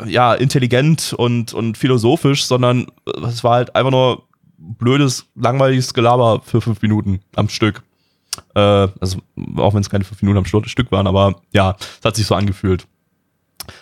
[0.05, 2.87] ja, intelligent und, und philosophisch, sondern
[3.27, 4.25] es war halt einfach nur
[4.59, 7.83] blödes, langweiliges Gelaber für fünf Minuten am Stück.
[8.55, 9.19] Äh, also,
[9.57, 12.35] auch wenn es keine fünf Minuten am Stück waren, aber ja, es hat sich so
[12.35, 12.87] angefühlt.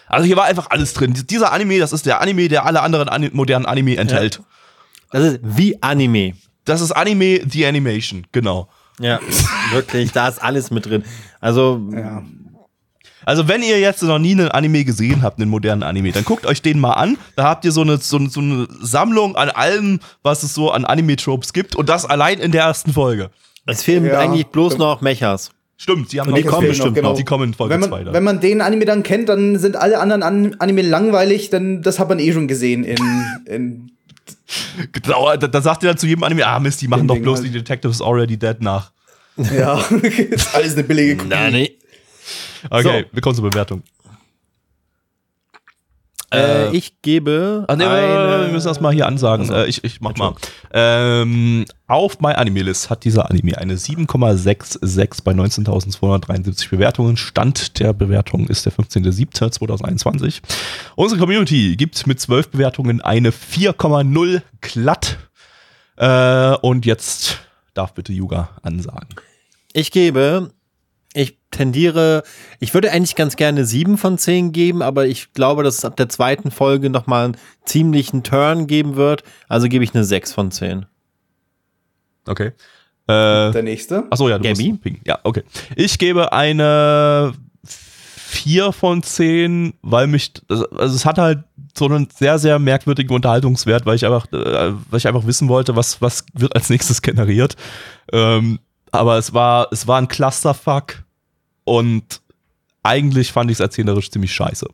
[0.07, 1.14] Also hier war einfach alles drin.
[1.29, 4.40] Dieser Anime, das ist der Anime, der alle anderen Ani modernen Anime enthält.
[5.11, 6.35] Das ist wie Anime.
[6.64, 8.68] Das ist Anime The Animation, genau.
[8.98, 9.20] Ja,
[9.72, 11.05] wirklich, da ist alles mit drin.
[11.40, 12.22] Also, ja.
[13.26, 16.46] Also wenn ihr jetzt noch nie einen Anime gesehen habt, einen modernen Anime, dann guckt
[16.46, 17.16] euch den mal an.
[17.37, 20.70] Da habt ihr so eine, so, eine- so eine Sammlung an allem, was es so
[20.70, 23.30] an Anime-Tropes gibt und das allein in der ersten Folge.
[23.66, 24.18] es fehlen Ja.
[24.18, 25.50] eigentlich bloß noch Mechas.
[25.76, 27.10] Stimmt, die haben Und die kommen noch, bestimmt genau.
[27.10, 27.16] noch.
[27.16, 28.14] Die kommen in Folge Wenn 2 man, dann.
[28.14, 31.98] wenn man den Anime dann kennt, dann sind alle anderen An Anime langweilig, denn das
[31.98, 32.98] hat man eh schon gesehen in,
[33.46, 33.90] in
[34.92, 37.14] Genau, da, da sagt ihr dann zu jedem Anime, ah Mist, die machen Den doch
[37.14, 37.48] Ding bloß halt.
[37.48, 38.92] die Detectives Already Dead nach.
[39.37, 39.78] ja,
[40.30, 41.34] ist alles eine billige Kopie.
[41.50, 41.76] nee.
[42.70, 43.09] Okay, So.
[43.12, 43.83] wir kommen zur Bewertung.
[46.33, 47.64] Äh, ich gebe.
[47.68, 49.50] Ah, nee, eine, wir müssen das mal hier ansagen.
[49.50, 50.35] Äh, ich, ich mach mal.
[50.72, 57.16] Ähm, auf MyAnimeList hat dieser Anime eine 7,66 bei 19.273 Bewertungen.
[57.16, 60.40] Stand der Bewertung ist der 15.07.2021.
[60.96, 65.18] Unsere Community gibt mit 12 Bewertungen eine 4,0 glatt.
[65.96, 67.38] Äh, und jetzt
[67.74, 69.09] darf bitte Yuga ansagen.
[69.72, 70.50] Ich gebe,
[71.54, 72.22] tendiere,
[72.60, 75.96] ich würde eigentlich ganz gerne sieben von zehn geben, aber ich glaube, dass es ab
[75.96, 79.22] der zweiten Folge nochmal einen ziemlichen Turn geben wird.
[79.48, 80.86] Also gebe ich eine sechs von zehn.
[82.26, 82.52] Okay.
[83.06, 84.04] Äh, Der nächste.
[84.10, 85.00] Achso, ja, du pingen.
[85.04, 85.42] Ja, okay.
[85.76, 91.44] Ich gebe eine 4 von 10, weil mich, also es hat halt
[91.76, 95.76] so einen sehr, sehr merkwürdigen Unterhaltungswert, weil ich einfach, äh, weil ich einfach wissen wollte,
[95.76, 97.56] was, was wird als nächstes generiert.
[98.12, 98.58] Ähm,
[98.90, 101.03] aber es war, es war ein Clusterfuck
[101.64, 102.20] und
[102.83, 104.68] eigentlich fand ich es erzählerisch ziemlich scheiße.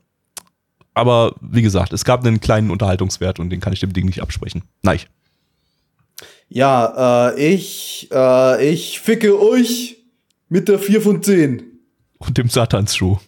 [0.94, 4.22] Aber wie gesagt, es gab einen kleinen Unterhaltungswert und den kann ich dem Ding nicht
[4.22, 4.62] absprechen.
[4.82, 5.00] Nein.
[6.48, 9.98] Ja, äh, ich, äh, ich ficke euch
[10.48, 11.62] mit der 4 von 10.
[12.18, 13.18] Und dem Satansschuh.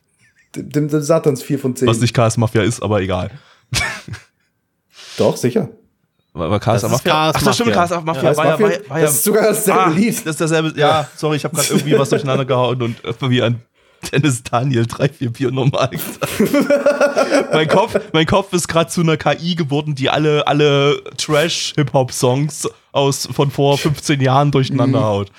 [0.57, 1.89] Dem, dem, dem Satans 4 von 10.
[1.89, 3.31] Was nicht KS Mafia ist, aber egal.
[5.17, 5.71] Doch, sicher.
[6.35, 7.31] War, KS Das Mafia?
[7.31, 7.97] KS Ach, das stimmt, Mafia.
[7.99, 9.05] KS Mafia Ja, war, ja, Mafia, war, ja- war ja.
[9.05, 10.17] das ist sogar dasselbe Ah, Lied.
[10.19, 10.73] Das ist dasselbe.
[10.77, 13.61] Ja, sorry, ich habe gerade irgendwie was durcheinander gehauen und irgendwie an
[14.11, 17.53] Dennis Daniel 344 normal gesagt.
[17.53, 23.29] mein, Kopf, mein Kopf ist gerade zu einer KI geworden, die alle, alle Trash-Hip-Hop-Songs aus
[23.33, 25.05] von vor 15 Jahren durcheinander Mhm.
[25.05, 25.33] haut.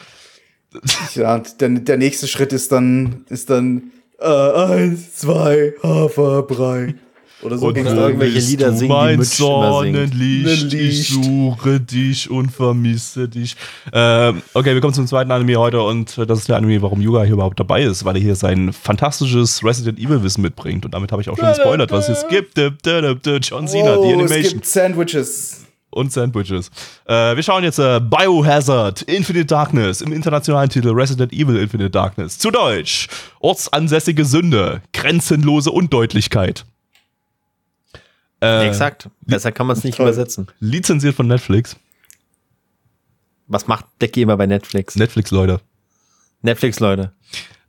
[1.15, 6.95] Ja, der, der nächste Schritt ist dann, ist dann, äh, eins, zwei, Haferbrei.
[7.43, 9.49] Oder so Und da irgendwelche Lieder singen, die mein singt.
[9.49, 13.55] Sonnenlicht, Ne ich suche dich und vermisse dich.
[13.91, 17.01] Ähm, okay, wir kommen zum zweiten Anime heute und äh, das ist der Anime, warum
[17.01, 20.93] Yuga hier überhaupt dabei ist, weil er hier sein fantastisches Resident Evil Wissen mitbringt und
[20.93, 22.57] damit habe ich auch schon gespoilert, was es gibt.
[22.57, 25.65] John Cena, oh, die es Animation gibt Sandwiches.
[25.89, 26.69] und Sandwiches.
[27.05, 32.37] Äh, wir schauen jetzt äh, Biohazard Infinite Darkness im internationalen Titel Resident Evil Infinite Darkness.
[32.37, 33.07] Zu Deutsch.
[33.39, 34.81] Ortsansässige Sünde.
[34.93, 36.65] Grenzenlose Undeutlichkeit.
[38.43, 39.09] Äh, Exakt.
[39.21, 40.07] Besser kann man es nicht toll.
[40.07, 40.47] übersetzen.
[40.59, 41.77] Lizenziert von Netflix.
[43.47, 44.95] Was macht Decky immer bei Netflix?
[44.95, 45.59] Netflix, Leute.
[46.41, 47.13] Netflix, Leute.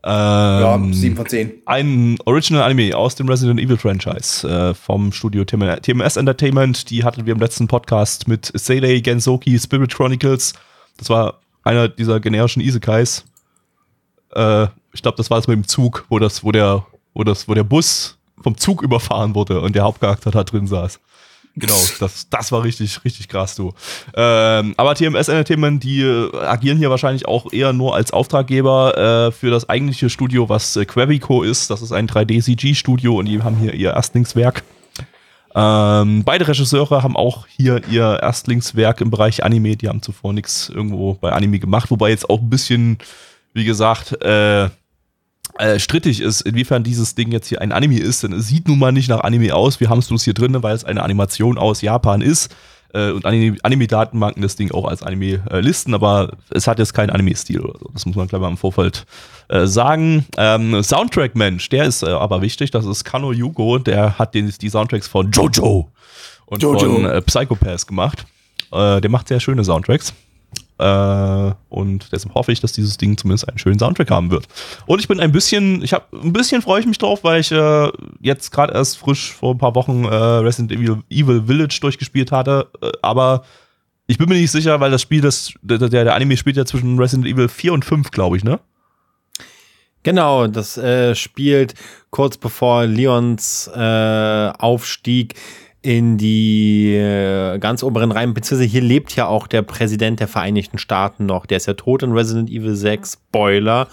[0.05, 1.63] Ja, Ähm, 7 von 10.
[1.65, 6.91] ein Original Anime aus dem Resident Evil Franchise äh, vom Studio TM TMS Entertainment.
[6.91, 10.53] Die hatten wir im letzten Podcast mit Seirei Gensoki Spirit Chronicles.
[10.99, 13.25] Das war einer dieser generischen Isekais.
[14.35, 16.85] Äh, ich glaube, das war das mit dem Zug, wo das, wo der,
[17.15, 21.01] wo das, wo der Bus vom Zug überfahren wurde und der Hauptcharakter da drin saß.
[21.57, 23.73] Genau, das, das war richtig, richtig krass, du.
[24.15, 29.33] Ähm, aber TMS Entertainment, die äh, agieren hier wahrscheinlich auch eher nur als Auftraggeber äh,
[29.33, 31.71] für das eigentliche Studio, was äh, Quavico ist.
[31.71, 34.63] Das ist ein 3D-CG-Studio und die haben hier ihr Erstlingswerk.
[35.57, 39.77] Ähm, beide Regisseure haben auch hier ihr Erstlingswerk im Bereich Anime.
[39.77, 42.99] Die haben zuvor nichts irgendwo bei Anime gemacht, wobei jetzt auch ein bisschen,
[43.53, 44.69] wie gesagt, äh,
[45.59, 48.79] äh, strittig ist, inwiefern dieses Ding jetzt hier ein Anime ist, denn es sieht nun
[48.79, 49.81] mal nicht nach Anime aus.
[49.81, 52.55] Wir haben es bloß hier drin, weil es eine Animation aus Japan ist
[52.93, 56.95] äh, und Anime- Anime-Datenbanken das Ding auch als Anime äh, listen, aber es hat jetzt
[56.95, 57.91] keinen Anime-Stil oder so.
[57.93, 59.07] Das muss man gleich mal im Vorfeld
[59.49, 60.27] äh, sagen.
[60.37, 62.71] Ähm, Soundtrack-Mensch, der ist äh, aber wichtig.
[62.71, 65.91] Das ist Kano Yugo, der hat den, die Soundtracks von Jojo
[66.47, 66.95] und Jojo.
[66.95, 68.27] von äh, Psychopaths gemacht.
[68.73, 70.13] Der macht sehr schöne Soundtracks.
[70.79, 74.47] Äh, und deshalb hoffe ich, dass dieses Ding zumindest einen schönen Soundtrack haben wird.
[74.87, 77.53] Und ich bin ein bisschen, ich habe ein bisschen freue ich mich drauf, weil ich
[77.53, 82.33] äh, jetzt gerade erst frisch vor ein paar Wochen äh, Resident Evil, Evil Village durchgespielt
[82.33, 82.69] hatte.
[82.83, 83.45] Äh, aber
[84.07, 86.99] ich bin mir nicht sicher, weil das Spiel, das, der, der, Anime spielt ja zwischen
[86.99, 88.61] Resident Evil 4 und 5, glaube ich, ne?
[90.03, 91.75] Genau, das äh, spielt
[92.11, 95.35] kurz bevor Leons äh, Aufstieg
[95.85, 100.79] in die äh, ganz oberen Reihen, beziehungsweise hier lebt ja auch der Präsident der Vereinigten
[100.79, 101.45] Staaten noch.
[101.45, 103.89] Der ist ja tot in Resident Evil 6, Spoiler.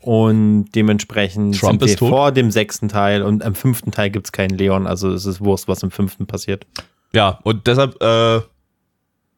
[0.00, 4.56] Und dementsprechend Trump sind wir vor dem sechsten Teil und im fünften Teil gibt's keinen
[4.56, 6.66] Leon, also es ist Wurst, was im fünften passiert.
[7.12, 8.40] Ja, und deshalb äh,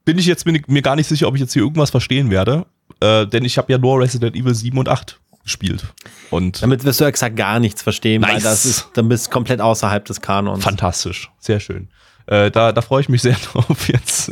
[0.06, 2.64] bin ich jetzt mir, mir gar nicht sicher, ob ich jetzt hier irgendwas verstehen werde.
[3.00, 5.84] Äh, denn ich habe ja nur Resident Evil 7 und 8 gespielt.
[6.30, 8.42] Und Damit wirst du exakt gar nichts verstehen, weil Nice.
[8.44, 10.62] das ist, dann bist du komplett außerhalb des Kanons.
[10.64, 11.30] fantastisch.
[11.40, 11.88] Sehr schön.
[12.26, 14.30] Äh, da, da freue ich mich sehr drauf jetzt.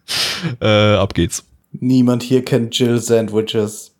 [0.60, 1.44] äh, ab geht's.
[1.72, 3.94] Niemand hier kennt Jill Sandwiches.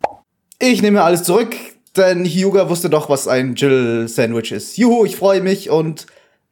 [0.59, 1.55] Ich nehme alles zurück,
[1.97, 4.77] denn Hyuga wusste doch, was ein Jill Sandwich ist.
[4.77, 6.07] Juhu, ich freue mich und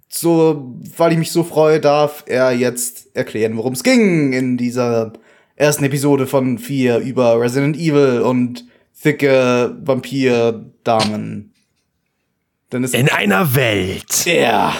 [0.09, 5.13] so, weil ich mich so freue, darf er jetzt erklären, worum es ging in dieser
[5.55, 8.65] ersten Episode von 4 über Resident Evil und
[9.03, 11.53] dicke Vampir-Damen.
[12.71, 14.25] Denn es In einer Welt.
[14.25, 14.73] Ja.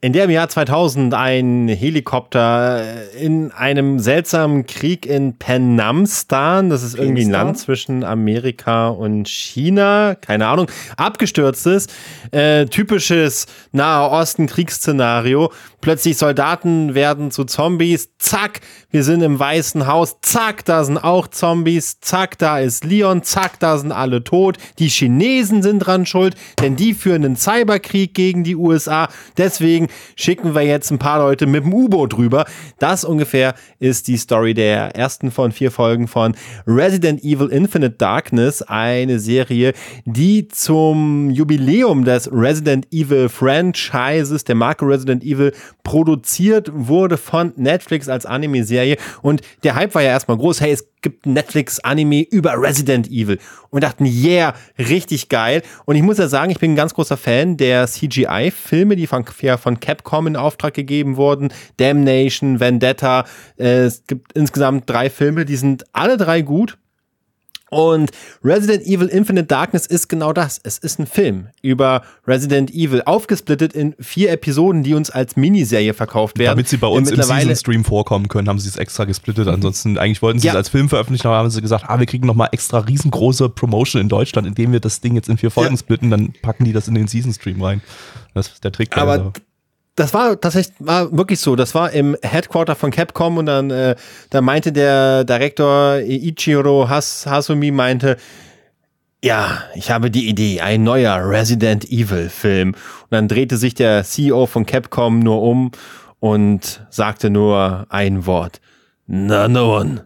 [0.00, 6.96] in der im Jahr 2000 ein Helikopter in einem seltsamen Krieg in Penamstan, das ist
[6.96, 11.92] irgendwie ein Land zwischen Amerika und China, keine Ahnung, abgestürzt ist.
[12.30, 15.52] Äh, typisches Nahe Osten Kriegsszenario.
[15.80, 18.10] Plötzlich Soldaten werden zu Zombies.
[18.18, 18.60] Zack,
[18.90, 20.16] wir sind im Weißen Haus.
[20.22, 22.00] Zack, da sind auch Zombies.
[22.00, 23.22] Zack, da ist Leon.
[23.22, 24.58] Zack, da sind alle tot.
[24.80, 29.08] Die Chinesen sind dran schuld, denn die führen einen Cyberkrieg gegen die USA.
[29.36, 29.86] Deswegen
[30.16, 32.44] schicken wir jetzt ein paar Leute mit dem U-Boot rüber.
[32.78, 36.34] Das ungefähr ist die Story der ersten von vier Folgen von
[36.66, 44.86] Resident Evil Infinite Darkness, eine Serie, die zum Jubiläum des Resident Evil Franchises, der Marke
[44.86, 48.96] Resident Evil, produziert wurde von Netflix als Anime-Serie.
[49.22, 50.60] Und der Hype war ja erstmal groß.
[50.60, 53.38] Hey, es gibt Netflix-Anime über Resident Evil.
[53.70, 55.62] Und dachten, yeah, richtig geil.
[55.84, 59.24] Und ich muss ja sagen, ich bin ein ganz großer Fan der CGI-Filme, die von,
[59.24, 61.52] von Capcom in Auftrag gegeben wurden.
[61.76, 63.24] Damnation, Vendetta.
[63.58, 66.78] Äh, es gibt insgesamt drei Filme, die sind alle drei gut.
[67.70, 68.10] Und
[68.42, 70.60] Resident Evil Infinite Darkness ist genau das.
[70.62, 75.94] Es ist ein Film über Resident Evil, aufgesplittet in vier Episoden, die uns als Miniserie
[75.94, 76.52] verkauft werden.
[76.52, 79.48] Damit sie bei uns im Season Stream vorkommen können, haben sie es extra gesplittet.
[79.48, 80.52] Ansonsten, eigentlich wollten sie ja.
[80.54, 84.00] es als Film veröffentlichen, aber haben sie gesagt, ah, wir kriegen nochmal extra riesengroße Promotion
[84.00, 85.78] in Deutschland, indem wir das Ding jetzt in vier Folgen ja.
[85.78, 87.82] splitten, dann packen die das in den Season Stream rein.
[88.34, 88.96] Das ist der Trick.
[88.96, 89.32] Aber also
[89.98, 91.56] das war tatsächlich war wirklich so.
[91.56, 93.96] Das war im Headquarter von Capcom und dann äh,
[94.30, 98.16] da meinte der Direktor Ichiro Has Hasumi meinte,
[99.22, 102.74] ja, ich habe die Idee, ein neuer Resident Evil Film.
[102.74, 105.72] Und dann drehte sich der CEO von Capcom nur um
[106.20, 108.60] und sagte nur ein Wort.
[109.08, 110.00] Nun.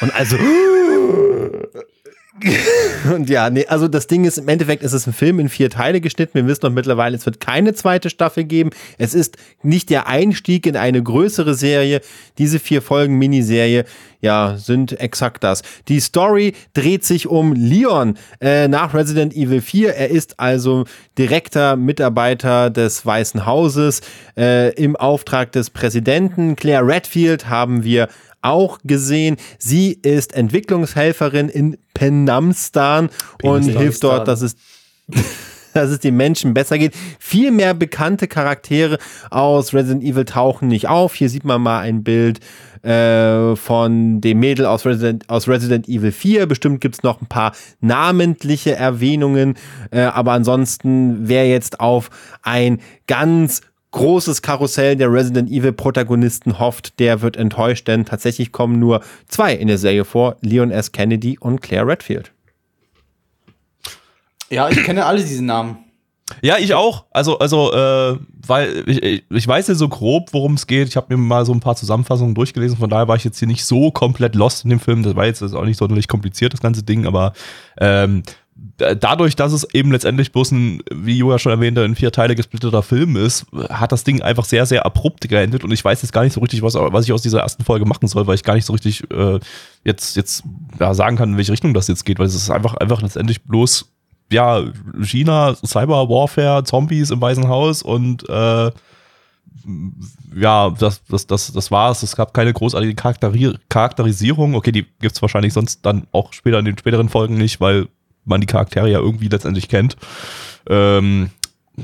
[0.00, 0.36] Und also
[3.14, 5.70] und ja, nee, also das Ding ist, im Endeffekt ist es ein Film in vier
[5.70, 6.34] Teile geschnitten.
[6.34, 8.70] Wir wissen doch mittlerweile, es wird keine zweite Staffel geben.
[8.98, 12.00] Es ist nicht der Einstieg in eine größere Serie.
[12.38, 13.84] Diese vier Folgen Miniserie,
[14.20, 15.62] ja, sind exakt das.
[15.88, 19.94] Die Story dreht sich um Leon äh, nach Resident Evil 4.
[19.94, 20.84] Er ist also
[21.16, 24.00] direkter Mitarbeiter des Weißen Hauses
[24.36, 26.56] äh, im Auftrag des Präsidenten.
[26.56, 28.08] Claire Redfield haben wir
[28.46, 29.36] auch gesehen.
[29.58, 33.10] Sie ist Entwicklungshelferin in Penamstan
[33.42, 34.56] und hilft dort, dass es
[35.76, 36.94] dass es den Menschen besser geht.
[37.18, 38.98] Viel mehr bekannte Charaktere
[39.30, 41.14] aus Resident Evil tauchen nicht auf.
[41.14, 42.40] Hier sieht man mal ein Bild
[42.82, 46.46] äh, von dem Mädel aus Resident, aus Resident Evil 4.
[46.46, 49.54] Bestimmt gibt es noch ein paar namentliche Erwähnungen,
[49.90, 52.08] äh, aber ansonsten, wer jetzt auf
[52.42, 53.60] ein ganz
[53.96, 59.54] großes Karussell der Resident Evil Protagonisten hofft, der wird enttäuscht, denn tatsächlich kommen nur zwei
[59.54, 60.92] in der Serie vor, Leon S.
[60.92, 62.30] Kennedy und Claire Redfield.
[64.50, 65.78] Ja, ich kenne alle diese Namen.
[66.42, 67.06] Ja, ich auch.
[67.10, 70.88] Also, also, äh, weil ich, ich weiß ja so grob, worum es geht.
[70.88, 72.76] Ich habe mir mal so ein paar Zusammenfassungen durchgelesen.
[72.76, 75.04] Von daher war ich jetzt hier nicht so komplett lost in dem Film.
[75.04, 77.06] Das war jetzt auch nicht sonderlich kompliziert, das ganze Ding.
[77.06, 77.32] Aber
[77.78, 78.24] ähm,
[78.78, 82.82] dadurch, dass es eben letztendlich bloß ein, wie Julia schon erwähnte, ein vier Teile gesplitterter
[82.82, 86.24] Film ist, hat das Ding einfach sehr, sehr abrupt geendet und ich weiß jetzt gar
[86.24, 88.54] nicht so richtig, was, was ich aus dieser ersten Folge machen soll, weil ich gar
[88.54, 89.40] nicht so richtig äh,
[89.84, 90.44] jetzt, jetzt
[90.78, 93.42] ja, sagen kann, in welche Richtung das jetzt geht, weil es ist einfach, einfach letztendlich
[93.44, 93.90] bloß,
[94.32, 94.64] ja,
[95.00, 98.70] China, Cyber Warfare, Zombies im Weißen Haus und äh,
[100.36, 102.02] ja, das, das, das, das war's.
[102.02, 102.94] Es gab keine großartige
[103.68, 104.54] Charakterisierung.
[104.54, 107.88] Okay, die gibt's wahrscheinlich sonst dann auch später in den späteren Folgen nicht, weil
[108.26, 109.96] man die Charaktere ja irgendwie letztendlich kennt.
[110.68, 111.30] Ähm,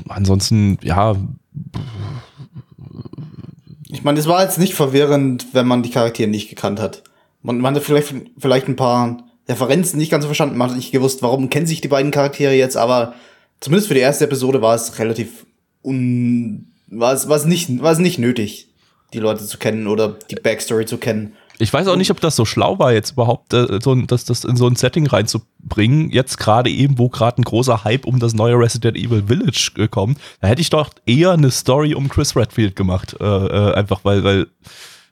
[0.07, 1.15] ansonsten, ja.
[3.89, 7.03] Ich meine, es war jetzt nicht verwirrend, wenn man die Charaktere nicht gekannt hat.
[7.41, 10.91] Man, man hat vielleicht, vielleicht ein paar Referenzen nicht ganz so verstanden, man hat nicht
[10.91, 13.13] gewusst, warum kennen sich die beiden Charaktere jetzt, aber
[13.59, 15.45] zumindest für die erste Episode war es relativ
[15.83, 18.69] un, war es, war es nicht, war es nicht nötig,
[19.13, 21.33] die Leute zu kennen oder die Backstory zu kennen.
[21.59, 24.43] Ich weiß auch nicht, ob das so schlau war, jetzt überhaupt äh, so, das, das
[24.43, 26.09] in so ein Setting reinzubringen.
[26.09, 29.87] Jetzt gerade eben, wo gerade ein großer Hype um das neue Resident Evil Village äh,
[29.87, 33.15] kommt, da hätte ich doch eher eine Story um Chris Redfield gemacht.
[33.19, 34.47] Äh, äh, einfach weil, weil,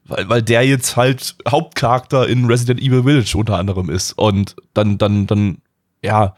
[0.06, 4.13] weil, weil der jetzt halt Hauptcharakter in Resident Evil Village unter anderem ist.
[4.13, 5.58] Und dann, dann, dann,
[6.04, 6.36] ja,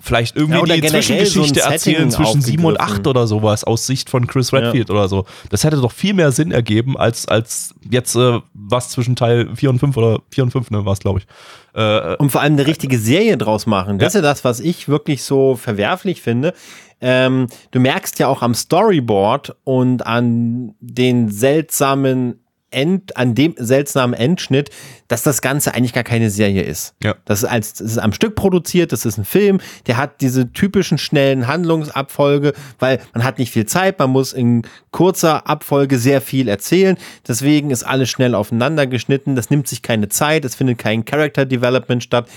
[0.00, 4.10] vielleicht irgendwie ja, die Zwischengeschichte so erzählen zwischen 7 und 8 oder sowas aus Sicht
[4.10, 4.94] von Chris Redfield ja.
[4.94, 5.24] oder so.
[5.50, 9.70] Das hätte doch viel mehr Sinn ergeben, als, als jetzt äh, was zwischen Teil 4
[9.70, 11.26] und 5 oder 4 und 5, ne, war es, glaube ich.
[11.74, 13.98] Äh, und vor allem eine richtige Serie draus machen.
[13.98, 14.20] Das ja.
[14.20, 16.54] ist ja das, was ich wirklich so verwerflich finde.
[17.00, 22.41] Ähm, du merkst ja auch am Storyboard und an den seltsamen
[22.72, 24.70] End, an dem seltsamen Endschnitt,
[25.08, 26.94] dass das Ganze eigentlich gar keine Serie ist.
[27.02, 27.16] Ja.
[27.24, 30.52] Das ist als, das ist am Stück produziert, das ist ein Film, der hat diese
[30.52, 36.20] typischen schnellen Handlungsabfolge, weil man hat nicht viel Zeit, man muss in kurzer Abfolge sehr
[36.20, 36.96] viel erzählen.
[37.26, 41.44] Deswegen ist alles schnell aufeinander geschnitten, das nimmt sich keine Zeit, es findet kein Character
[41.44, 42.28] Development statt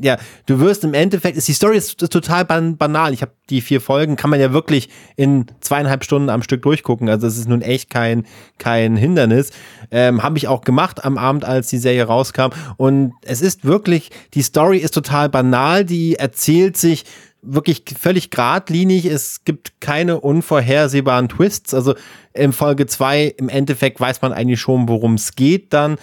[0.00, 3.12] ja, du wirst im Endeffekt, ist die Story ist, ist total ban banal.
[3.12, 7.08] Ich habe die vier Folgen, kann man ja wirklich in zweieinhalb Stunden am Stück durchgucken.
[7.08, 8.24] Also es ist nun echt kein,
[8.58, 9.50] kein Hindernis.
[9.90, 12.50] Ähm, habe ich auch gemacht am Abend, als die Serie rauskam.
[12.76, 17.04] Und es ist wirklich, die Story ist total banal, die erzählt sich
[17.42, 19.06] wirklich völlig geradlinig.
[19.06, 21.74] Es gibt keine unvorhersehbaren Twists.
[21.74, 21.94] Also
[22.34, 25.96] in Folge zwei im Endeffekt weiß man eigentlich schon, worum es geht dann.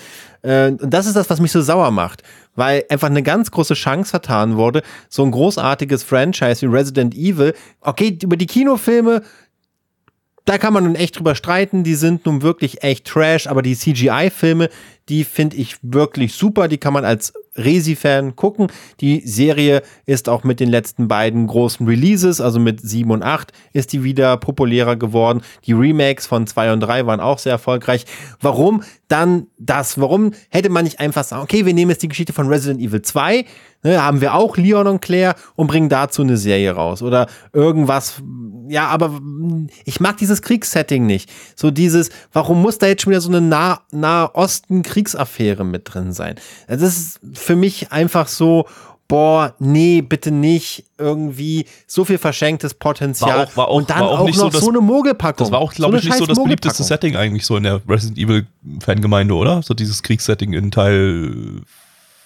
[0.45, 2.21] Äh, und das ist das, was mich so sauer macht
[2.55, 4.81] weil einfach eine ganz große Chance vertan wurde.
[5.09, 7.53] So ein großartiges Franchise wie Resident Evil.
[7.81, 9.21] Okay, über die Kinofilme,
[10.45, 11.83] da kann man nun echt drüber streiten.
[11.83, 14.69] Die sind nun wirklich echt Trash, aber die CGI-Filme,
[15.09, 16.67] die finde ich wirklich super.
[16.67, 18.67] Die kann man als Resi-Fan gucken.
[18.99, 23.51] Die Serie ist auch mit den letzten beiden großen Releases, also mit 7 und 8,
[23.73, 25.41] ist die wieder populärer geworden.
[25.65, 28.05] Die Remakes von 2 und 3 waren auch sehr erfolgreich.
[28.41, 29.99] Warum dann das?
[29.99, 33.01] Warum hätte man nicht einfach sagen, okay, wir nehmen jetzt die Geschichte von Resident Evil
[33.01, 33.45] 2,
[33.83, 38.15] ne, haben wir auch Leon und Claire und bringen dazu eine Serie raus oder irgendwas.
[38.67, 39.21] Ja, aber
[39.85, 41.31] ich mag dieses Kriegssetting nicht.
[41.55, 44.25] So dieses, warum muss da jetzt schon wieder so eine nah
[44.95, 46.35] Nahosten-Kriegsaffäre mit drin sein?
[46.67, 48.65] Das ist für mich einfach so,
[49.07, 54.01] boah, nee, bitte nicht, irgendwie so viel verschenktes Potenzial War auch- war auch- und dann
[54.01, 55.45] auch auch, noch so das- so eine Mogelpackung.
[55.45, 56.83] Das war auch, glaube eine ich, nicht so das beliebteste.
[56.83, 58.47] Setting eigentlich so in der Resident Evil
[58.79, 59.61] Fangemeinde, oder?
[59.61, 61.61] So dieses Kriegssetting in Teil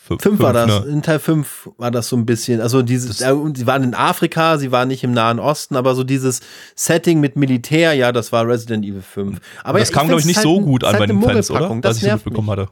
[0.10, 0.22] 5.
[0.22, 0.68] Fünf war das.
[0.68, 0.92] Ne?
[0.92, 4.58] In Teil 5 war das so ein bisschen, also dieses, äh, sie waren in Afrika,
[4.58, 6.42] sie waren nicht im Nahen Osten, aber so dieses
[6.76, 9.40] Setting mit Militär, ja, das war Resident Evil 5.
[9.64, 11.70] Aber das ja, kam, glaube ich, nicht halt so gut an bei den Fans, oder?
[11.84, 12.58] Was ich so mitbekommen mich.
[12.58, 12.70] hatte.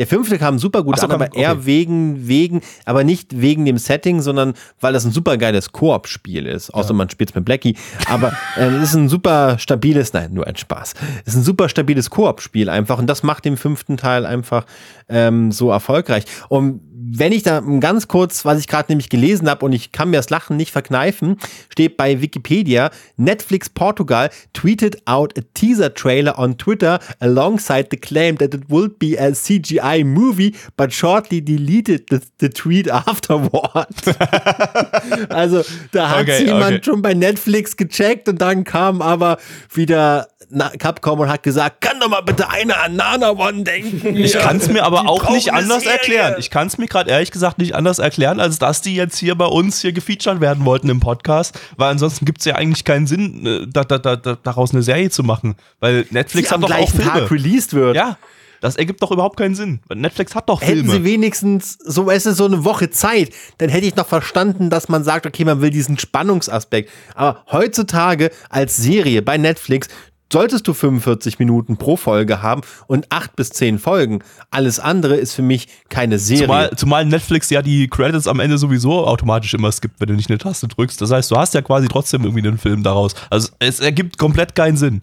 [0.00, 1.66] Der fünfte kam super gut so, an, aber eher okay.
[1.66, 6.72] wegen, wegen, aber nicht wegen dem Setting, sondern weil das ein super geiles Koop-Spiel ist.
[6.72, 7.76] Außer man spielt es mit Blackie.
[8.06, 10.94] Aber äh, es ist ein super stabiles, nein, nur ein Spaß.
[11.26, 14.64] Es ist ein super stabiles Koop-Spiel einfach und das macht den fünften Teil einfach
[15.10, 16.24] ähm, so erfolgreich.
[16.48, 20.10] Und wenn ich da ganz kurz, was ich gerade nämlich gelesen habe und ich kann
[20.10, 21.38] mir das Lachen nicht verkneifen,
[21.70, 28.36] steht bei Wikipedia, Netflix Portugal tweeted out a teaser trailer on Twitter alongside the claim
[28.38, 33.86] that it would be a CGI movie, but shortly deleted the, the tweet afterward.
[35.30, 36.80] also da hat Okay, jemand okay.
[36.84, 39.38] schon bei Netflix gecheckt und dann kam aber
[39.72, 44.16] wieder na- Capcom und hat gesagt, kann doch mal bitte einer an Nana One denken.
[44.16, 45.92] Ich kann es mir aber auch nicht anders Serie.
[45.98, 46.34] erklären.
[46.38, 49.34] Ich kann es mir gerade ehrlich gesagt nicht anders erklären, als dass die jetzt hier
[49.34, 53.06] bei uns hier gefeatured werden wollten im Podcast, weil ansonsten gibt es ja eigentlich keinen
[53.06, 56.56] Sinn, äh, da, da, da, da, daraus eine Serie zu machen, weil Netflix die hat
[56.56, 57.12] am doch auch gleichen Filme.
[57.12, 57.96] Tag released wird.
[57.96, 58.18] Ja,
[58.60, 59.80] das ergibt doch überhaupt keinen Sinn.
[59.92, 61.04] Netflix hat doch Hätten sie Filme.
[61.04, 65.02] wenigstens, so es ist so eine Woche Zeit, dann hätte ich noch verstanden, dass man
[65.02, 66.90] sagt, okay, man will diesen Spannungsaspekt.
[67.14, 69.88] Aber heutzutage als Serie bei Netflix
[70.32, 74.20] solltest du 45 Minuten pro Folge haben und acht bis zehn Folgen.
[74.50, 76.44] Alles andere ist für mich keine Serie.
[76.44, 80.30] Zumal, zumal Netflix ja die Credits am Ende sowieso automatisch immer skippt, wenn du nicht
[80.30, 81.00] eine Taste drückst.
[81.00, 83.14] Das heißt, du hast ja quasi trotzdem irgendwie einen Film daraus.
[83.30, 85.02] Also es ergibt komplett keinen Sinn,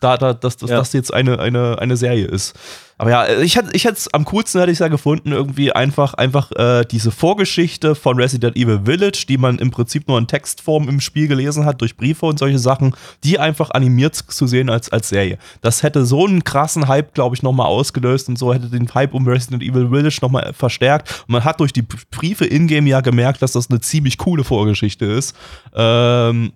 [0.00, 0.78] da, da, dass, dass Ja.
[0.78, 2.54] das jetzt eine, eine, eine Serie ist.
[3.00, 6.14] Aber ja, ich hätte ich hätte es am coolsten hätte ich ja gefunden, irgendwie einfach,
[6.14, 10.88] einfach äh, diese Vorgeschichte von Resident Evil Village, die man im Prinzip nur in Textform
[10.88, 14.90] im Spiel gelesen hat, durch Briefe und solche Sachen, die einfach animiert zu sehen als,
[14.90, 15.38] als Serie.
[15.60, 19.14] Das hätte so einen krassen Hype, glaube ich, nochmal ausgelöst und so hätte den Hype
[19.14, 21.24] um Resident Evil Village nochmal verstärkt.
[21.28, 25.04] Und man hat durch die Briefe in-game ja gemerkt, dass das eine ziemlich coole Vorgeschichte
[25.04, 25.36] ist.
[25.72, 26.50] Ähm,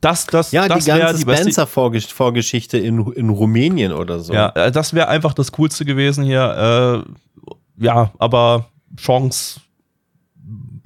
[0.00, 4.32] das, das, ja, das die ganze Spencer-Vorgeschichte in, in Rumänien oder so.
[4.32, 7.04] ja, äh, das wäre einfach das Coolste gewesen hier.
[7.06, 9.60] Äh, ja, aber Chance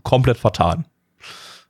[0.03, 0.87] komplett vertan.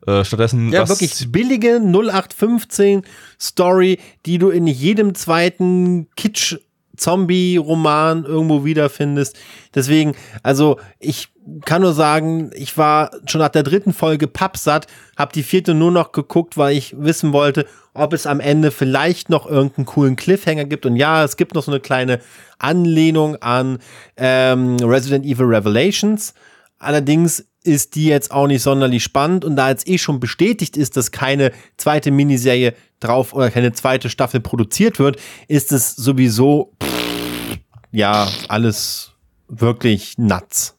[0.07, 0.71] Äh, stattdessen.
[0.71, 3.03] Ja, wirklich billige 0815
[3.41, 6.57] Story, die du in jedem zweiten Kitsch
[6.97, 9.37] Zombie-Roman irgendwo wiederfindest.
[9.75, 11.29] Deswegen, also ich
[11.65, 15.91] kann nur sagen, ich war schon nach der dritten Folge pappsatt, hab die vierte nur
[15.91, 20.65] noch geguckt, weil ich wissen wollte, ob es am Ende vielleicht noch irgendeinen coolen Cliffhanger
[20.65, 20.87] gibt.
[20.87, 22.21] Und ja, es gibt noch so eine kleine
[22.59, 23.79] Anlehnung an
[24.17, 26.35] ähm, Resident Evil Revelations.
[26.79, 30.97] Allerdings ist die jetzt auch nicht sonderlich spannend und da jetzt eh schon bestätigt ist,
[30.97, 35.17] dass keine zweite Miniserie drauf oder keine zweite Staffel produziert wird,
[35.49, 37.59] ist es sowieso pff,
[37.91, 39.13] ja alles
[39.49, 40.77] wirklich nuts.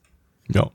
[0.49, 0.69] Ja.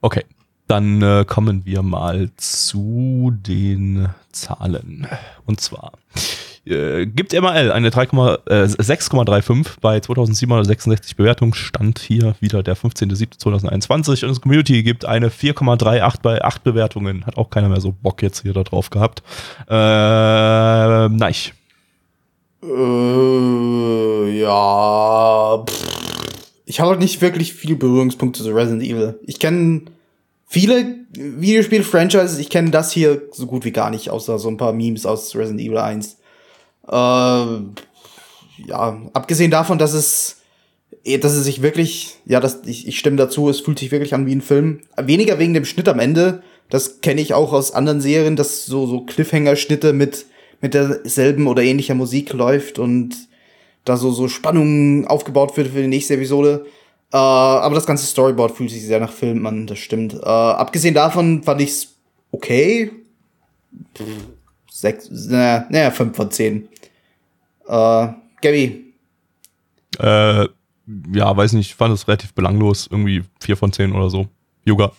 [0.00, 0.24] Okay.
[0.66, 5.06] Dann äh, kommen wir mal zu den Zahlen.
[5.44, 5.92] Und zwar
[6.66, 11.52] Äh, gibt MRL eine 3, äh, 6,35 bei 2766 Bewertungen.
[11.52, 17.26] Stand hier wieder der 15.07.2021 und das Community gibt eine 4,38 bei 8 Bewertungen.
[17.26, 19.22] Hat auch keiner mehr so Bock jetzt hier da drauf gehabt.
[19.68, 21.34] Äh, nein.
[22.62, 25.64] Äh, ja.
[25.68, 25.93] Pff.
[26.66, 29.18] Ich habe nicht wirklich viele Berührungspunkte zu Resident Evil.
[29.26, 29.82] Ich kenne
[30.46, 32.38] viele Videospiel-Franchises.
[32.38, 35.34] Ich kenne das hier so gut wie gar nicht, außer so ein paar Memes aus
[35.36, 36.16] Resident Evil 1.
[36.88, 36.94] Äh,
[38.66, 40.38] ja, abgesehen davon, dass es,
[41.04, 44.14] eh, dass es sich wirklich, ja, das, ich, ich stimme dazu, es fühlt sich wirklich
[44.14, 44.80] an wie ein Film.
[44.96, 46.42] Weniger wegen dem Schnitt am Ende.
[46.70, 50.26] Das kenne ich auch aus anderen Serien, dass so, so Cliffhanger-Schnitte mit,
[50.62, 53.14] mit derselben oder ähnlicher Musik läuft und
[53.84, 56.66] da so, so Spannung aufgebaut wird für die nächste Episode.
[57.12, 60.14] Äh, aber das ganze Storyboard fühlt sich sehr nach Film an, das stimmt.
[60.14, 61.94] Äh, abgesehen davon fand ich's
[62.32, 62.90] okay.
[64.70, 66.68] Sechs, naja, naja, fünf von zehn.
[67.66, 68.08] Äh,
[68.42, 68.92] Gabby.
[69.98, 70.48] Äh,
[71.12, 72.88] ja, weiß nicht, ich fand es relativ belanglos.
[72.90, 74.26] Irgendwie vier von zehn oder so.
[74.64, 74.92] Yoga.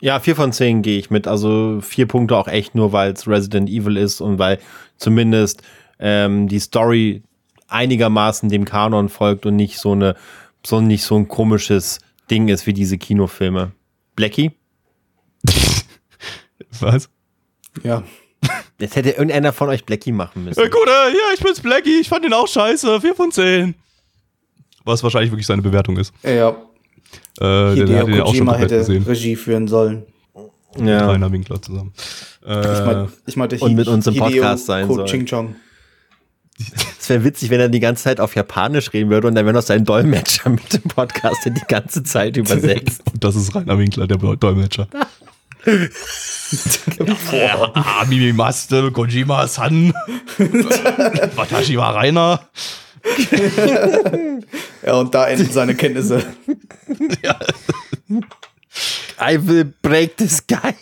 [0.00, 1.26] Ja, vier von zehn gehe ich mit.
[1.26, 4.58] Also vier Punkte auch echt nur, weil es Resident Evil ist und weil
[4.98, 5.62] zumindest
[5.98, 7.22] ähm, die Story
[7.74, 10.16] einigermaßen dem Kanon folgt und nicht so eine,
[10.64, 11.98] so nicht so ein komisches
[12.30, 13.72] Ding ist wie diese Kinofilme.
[14.16, 14.52] Blackie?
[16.80, 17.10] Was?
[17.82, 18.02] Ja.
[18.78, 20.60] Jetzt hätte irgendeiner von euch Blackie machen müssen.
[20.60, 23.00] Ja, gut, äh, ja, ich bin's Blackie, ich fand den auch scheiße.
[23.00, 23.74] Vier von zehn.
[24.84, 26.12] Was wahrscheinlich wirklich seine Bewertung ist.
[26.22, 26.50] Ja.
[27.40, 29.02] Äh, der, der hat ja auch schon hätte gesehen.
[29.04, 30.04] Regie führen sollen.
[30.76, 31.06] Mit Ja.
[31.06, 31.92] Rainer Winkler zusammen.
[32.44, 35.04] Äh, Ich, mein, ich meinte und mit uns im Hideo Podcast sein soll.
[35.06, 35.54] Ching Chong.
[37.04, 39.52] Es wäre witzig, wenn er die ganze Zeit auf Japanisch reden würde und dann wäre
[39.52, 43.02] noch sein Dolmetscher mit dem Podcast, der die ganze Zeit übersetzt.
[43.20, 44.88] das ist Rainer Winkler, der Dolmetscher.
[47.74, 49.92] ah, Mimi Maste, Kojima San,
[51.36, 52.48] Watashi war Rainer.
[54.86, 56.24] Ja, und da enden seine Kenntnisse.
[59.20, 60.74] I will break the sky.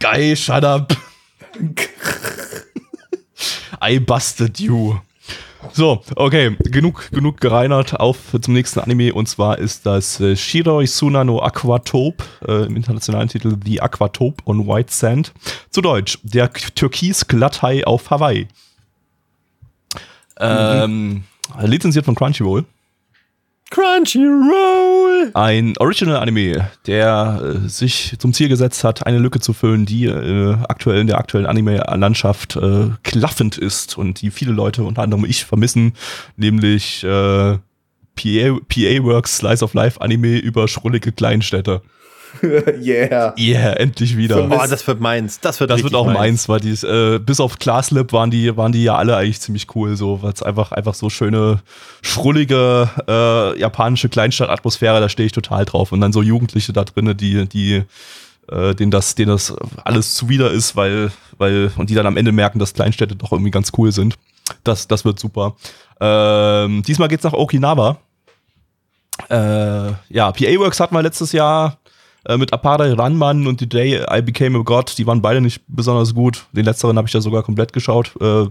[0.00, 0.96] Guy, shut up.
[3.82, 5.00] I busted you.
[5.72, 7.98] So, okay, genug, genug gereinert.
[7.98, 12.76] Auf zum nächsten Anime und zwar ist das äh, Shiroi Suna no Aquatope, äh, im
[12.76, 15.32] internationalen Titel The Aquatope on White Sand.
[15.70, 18.46] Zu Deutsch, der Türkis-Glatthai auf Hawaii.
[20.40, 21.24] Ähm,
[21.62, 22.64] lizenziert von Crunchyroll.
[23.70, 24.87] Crunchyroll.
[25.34, 30.56] Ein Original-Anime, der äh, sich zum Ziel gesetzt hat, eine Lücke zu füllen, die äh,
[30.68, 35.44] aktuell in der aktuellen Anime-Landschaft äh, klaffend ist und die viele Leute, unter anderem ich,
[35.44, 35.94] vermissen,
[36.36, 37.58] nämlich äh,
[38.18, 41.82] PA, PA Works Slice of Life Anime über schrullige Kleinstädte.
[42.80, 43.34] yeah.
[43.38, 44.44] Yeah, endlich wieder.
[44.44, 45.40] Oh, das wird meins.
[45.40, 48.72] Das wird Das wird auch meins, weil die, äh, bis auf Classlip waren die, waren
[48.72, 51.60] die ja alle eigentlich ziemlich cool, so, weil es einfach, einfach so schöne,
[52.02, 55.92] schrullige, äh, japanische Kleinstadtatmosphäre, da stehe ich total drauf.
[55.92, 57.84] Und dann so Jugendliche da drinnen, die, die,
[58.50, 62.32] äh, denen das, denen das alles zuwider ist, weil, weil, und die dann am Ende
[62.32, 64.16] merken, dass Kleinstädte doch irgendwie ganz cool sind.
[64.64, 65.56] Das, das wird super.
[66.00, 67.98] Ähm, diesmal geht's nach Okinawa.
[69.28, 71.78] Äh, ja, PA Works hatten wir letztes Jahr
[72.26, 74.96] äh, mit Apare Ranman und The Day I Became a God.
[74.98, 76.46] Die waren beide nicht besonders gut.
[76.52, 78.12] Den letzteren habe ich ja sogar komplett geschaut.
[78.20, 78.46] Äh,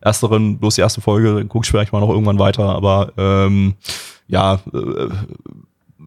[0.00, 2.64] ersteren, bloß die erste Folge, gucke ich vielleicht mal noch irgendwann weiter.
[2.64, 3.74] Aber ähm,
[4.28, 5.08] ja, äh,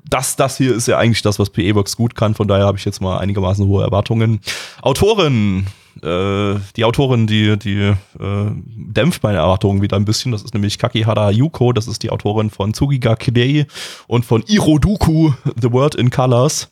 [0.09, 2.35] das, das hier ist ja eigentlich das, was Works gut kann.
[2.35, 4.39] Von daher habe ich jetzt mal einigermaßen hohe Erwartungen.
[4.81, 5.65] Autorin,
[6.03, 10.31] äh, die Autorin, die, die äh, dämpft meine Erwartungen wieder ein bisschen.
[10.31, 11.73] Das ist nämlich Kakihara Yuko.
[11.73, 13.65] Das ist die Autorin von Tsugiga Kidei
[14.07, 16.69] und von Iroduku, The World in Colors,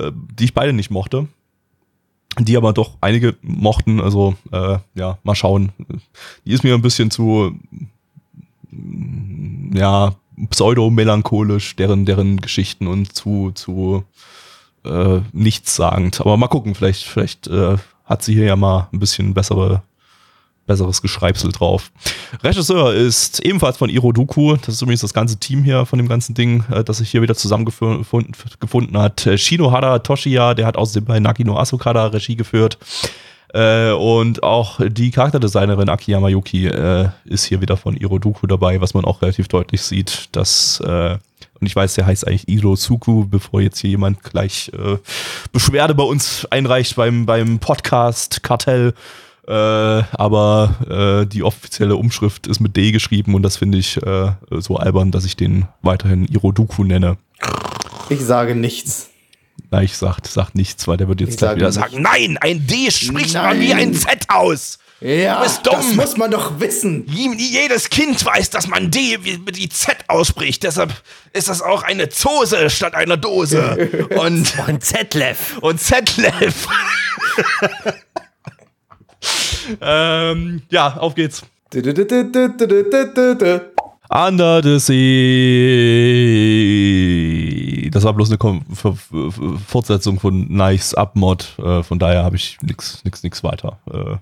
[0.00, 1.28] äh, die ich beide nicht mochte.
[2.38, 4.00] Die aber doch einige mochten.
[4.00, 5.72] Also, äh, ja, mal schauen.
[6.44, 7.58] Die ist mir ein bisschen zu,
[8.70, 10.14] mm, ja,
[10.48, 14.04] pseudo-melancholisch, deren, deren Geschichten und zu, zu
[14.84, 16.20] äh, nichtssagend.
[16.20, 19.82] Aber mal gucken, vielleicht, vielleicht äh, hat sie hier ja mal ein bisschen bessere,
[20.70, 21.90] besseres Geschreibsel drauf.
[22.44, 24.56] Regisseur ist ebenfalls von Iroduku.
[24.56, 27.22] Das ist übrigens das ganze Team hier von dem ganzen Ding, äh, das sich hier
[27.22, 29.26] wieder zusammengefunden gefunden hat.
[29.26, 32.78] Äh, Shinohara Toshiya, der hat außerdem bei Nakino Asukada Regie geführt.
[33.52, 38.94] Äh, und auch die Charakterdesignerin Akiyama Yuki äh, ist hier wieder von Iroduku dabei, was
[38.94, 41.18] man auch relativ deutlich sieht, dass äh,
[41.60, 44.96] und ich weiß, der heißt eigentlich Irosuku, bevor jetzt hier jemand gleich äh,
[45.52, 48.94] Beschwerde bei uns einreicht beim, beim Podcast Kartell.
[49.46, 54.32] Äh, aber äh, die offizielle Umschrift ist mit D geschrieben und das finde ich äh,
[54.50, 57.16] so albern, dass ich den weiterhin Iroduku nenne.
[58.08, 59.08] Ich sage nichts.
[59.70, 62.66] Na, ich sag, sag nichts, weil der wird jetzt Ich gleich wieder sagen, nein, ein
[62.66, 63.44] D spricht Nein.
[63.44, 64.78] man wie ein Z aus.
[65.00, 65.76] Ja, bist dumm.
[65.76, 67.06] das muss man doch wissen.
[67.08, 70.62] Jedes Kind weiß, dass man D wie die Z ausspricht.
[70.62, 70.92] Deshalb
[71.32, 73.88] ist das auch eine Zose statt einer Dose.
[74.18, 75.56] Und, Und Zetlef.
[75.62, 76.66] und Zetlef.
[79.80, 81.42] ähm, ja, auf geht's.
[84.12, 84.78] Under the
[86.60, 87.90] Sea.
[87.90, 89.32] Das war bloß eine Kom Ver Ver
[89.66, 91.56] Fortsetzung von Nice Up-Mod.
[91.58, 93.78] Äh, von daher habe ich nix, nix, nix weiter.
[93.92, 94.16] Äh,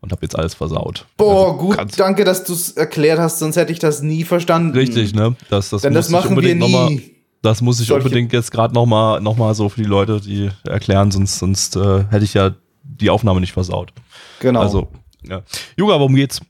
[0.00, 1.06] und habe jetzt alles versaut.
[1.16, 4.76] Boah, Also, gut, danke, dass du es erklärt hast, sonst hätte ich das nie verstanden.
[4.76, 5.34] Richtig, ne?
[5.50, 7.14] Das, das Denn das muss ich machen wir unbedingt noch mal- nie.
[7.42, 10.50] Das muss ich Solche- unbedingt jetzt gerade nochmal noch mal so für die Leute, die
[10.68, 12.52] erklären, sonst, sonst äh, hätte ich ja
[12.82, 13.92] die Aufnahme nicht versaut.
[14.40, 14.60] Genau.
[14.60, 14.88] Also,
[15.22, 15.42] ja.
[15.76, 16.40] Juga, worum geht's?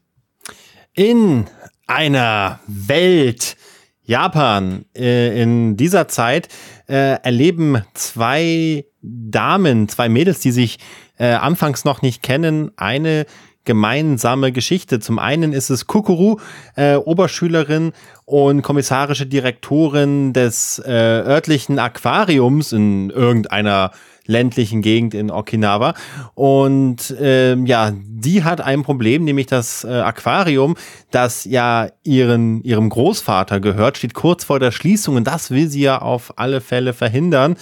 [0.94, 1.46] In
[1.86, 3.56] einer Welt,
[4.04, 6.48] Japan, äh, in dieser Zeit
[6.88, 10.78] äh, erleben zwei Damen, zwei Mädels, die sich
[11.18, 13.26] äh, anfangs noch nicht kennen, eine
[13.64, 14.98] gemeinsame Geschichte.
[14.98, 16.38] Zum einen ist es Kukuru,
[16.74, 17.92] äh, Oberschülerin
[18.24, 23.90] und kommissarische Direktorin des äh, örtlichen Aquariums in irgendeiner
[24.28, 25.94] ländlichen Gegend in Okinawa.
[26.34, 30.76] Und ähm, ja, die hat ein Problem, nämlich das äh, Aquarium,
[31.10, 35.80] das ja ihren, ihrem Großvater gehört, steht kurz vor der Schließung und das will sie
[35.80, 37.56] ja auf alle Fälle verhindern.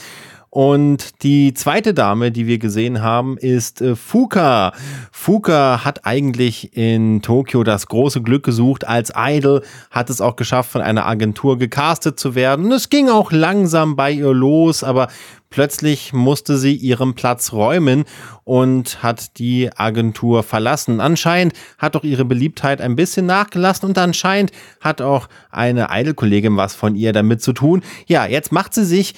[0.56, 4.72] Und die zweite Dame, die wir gesehen haben, ist äh, Fuka.
[5.12, 10.70] Fuka hat eigentlich in Tokio das große Glück gesucht als Idol, hat es auch geschafft,
[10.70, 12.72] von einer Agentur gecastet zu werden.
[12.72, 15.08] Es ging auch langsam bei ihr los, aber
[15.56, 18.04] plötzlich musste sie ihren Platz räumen
[18.44, 21.00] und hat die Agentur verlassen.
[21.00, 24.52] Anscheinend hat auch ihre Beliebtheit ein bisschen nachgelassen und anscheinend
[24.82, 27.82] hat auch eine Idol-Kollegin was von ihr damit zu tun.
[28.06, 29.14] Ja, jetzt macht sie sich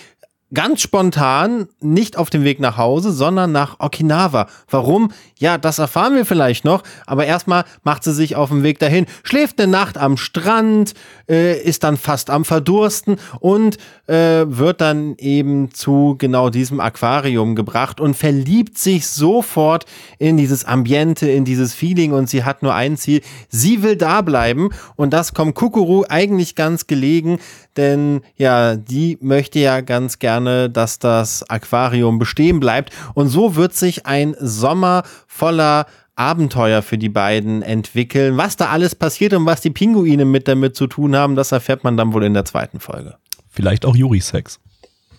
[0.54, 4.48] ganz spontan nicht auf dem Weg nach Hause, sondern nach Okinawa.
[4.70, 5.12] Warum?
[5.38, 6.82] Ja, das erfahren wir vielleicht noch.
[7.06, 10.94] Aber erstmal macht sie sich auf den Weg dahin, schläft eine Nacht am Strand,
[11.28, 13.76] äh, ist dann fast am Verdursten und
[14.06, 19.84] äh, wird dann eben zu genau diesem Aquarium gebracht und verliebt sich sofort
[20.18, 23.20] in dieses Ambiente, in dieses Feeling und sie hat nur ein Ziel.
[23.48, 27.38] Sie will da bleiben und das kommt Kukuru eigentlich ganz gelegen,
[27.76, 32.92] denn ja, die möchte ja ganz gerne, dass das Aquarium bestehen bleibt.
[33.14, 35.86] Und so wird sich ein Sommer voller
[36.16, 38.36] Abenteuer für die beiden entwickeln.
[38.36, 41.84] Was da alles passiert und was die Pinguine mit damit zu tun haben, das erfährt
[41.84, 43.16] man dann wohl in der zweiten Folge.
[43.50, 44.58] Vielleicht auch Yuri-Sex.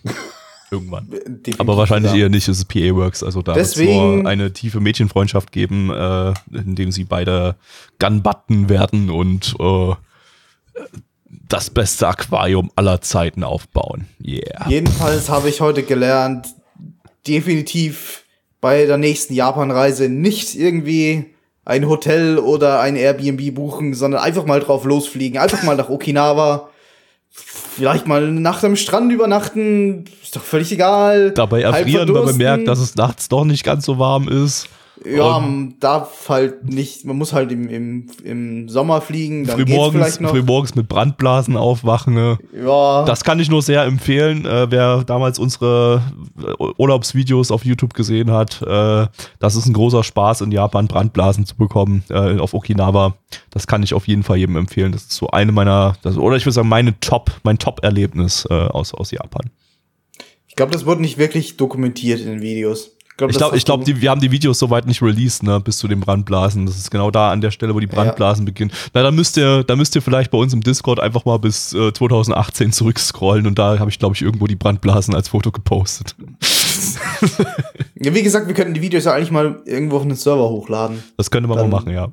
[0.70, 1.10] Irgendwann.
[1.10, 2.18] Definitiv, Aber wahrscheinlich ja.
[2.18, 3.22] eher nicht, es ist PA Works.
[3.24, 7.56] Also da wird es Deswegen- eine tiefe Mädchenfreundschaft geben, äh, in dem sie beide
[7.98, 9.94] Gunbutton werden und äh,
[11.50, 14.06] das beste Aquarium aller Zeiten aufbauen.
[14.24, 14.68] Yeah.
[14.68, 16.46] Jedenfalls habe ich heute gelernt,
[17.26, 18.24] definitiv
[18.60, 21.26] bei der nächsten Japanreise nicht irgendwie
[21.64, 26.70] ein Hotel oder ein Airbnb buchen, sondern einfach mal drauf losfliegen, einfach mal nach Okinawa.
[27.32, 31.30] Vielleicht mal eine Nacht am Strand übernachten, ist doch völlig egal.
[31.30, 34.68] Dabei erfrieren, wenn man merkt, dass es nachts doch nicht ganz so warm ist.
[35.04, 39.56] Ja, Und man darf halt nicht, man muss halt im, im, im Sommer fliegen, dann
[39.56, 40.30] geht's frühmorgens, vielleicht noch.
[40.30, 42.12] frühmorgens mit Brandblasen aufwachen.
[42.14, 42.38] Ne?
[42.52, 44.44] Ja, Das kann ich nur sehr empfehlen.
[44.44, 46.02] Äh, wer damals unsere
[46.38, 49.06] äh, Urlaubsvideos auf YouTube gesehen hat, äh,
[49.38, 53.14] das ist ein großer Spaß in Japan, Brandblasen zu bekommen äh, auf Okinawa.
[53.50, 54.92] Das kann ich auf jeden Fall jedem empfehlen.
[54.92, 58.54] Das ist so eine meiner, das, oder ich würde sagen, meine Top, mein Top-Erlebnis äh,
[58.54, 59.48] aus, aus Japan.
[60.46, 62.96] ich glaube, das wurde nicht wirklich dokumentiert in den Videos.
[63.28, 65.78] Ich glaube, ich glaub, du- die, wir haben die Videos soweit nicht released, ne, bis
[65.78, 66.64] zu den Brandblasen.
[66.66, 68.70] Das ist genau da an der Stelle, wo die Brandblasen beginnen.
[68.94, 71.72] Na, da müsst ihr, da müsst ihr vielleicht bei uns im Discord einfach mal bis
[71.74, 76.14] äh, 2018 zurückscrollen und da habe ich, glaube ich, irgendwo die Brandblasen als Foto gepostet.
[78.02, 81.02] Ja, wie gesagt, wir könnten die Videos ja eigentlich mal irgendwo auf einen Server hochladen.
[81.18, 82.08] Das könnte man Dann- mal machen, ja.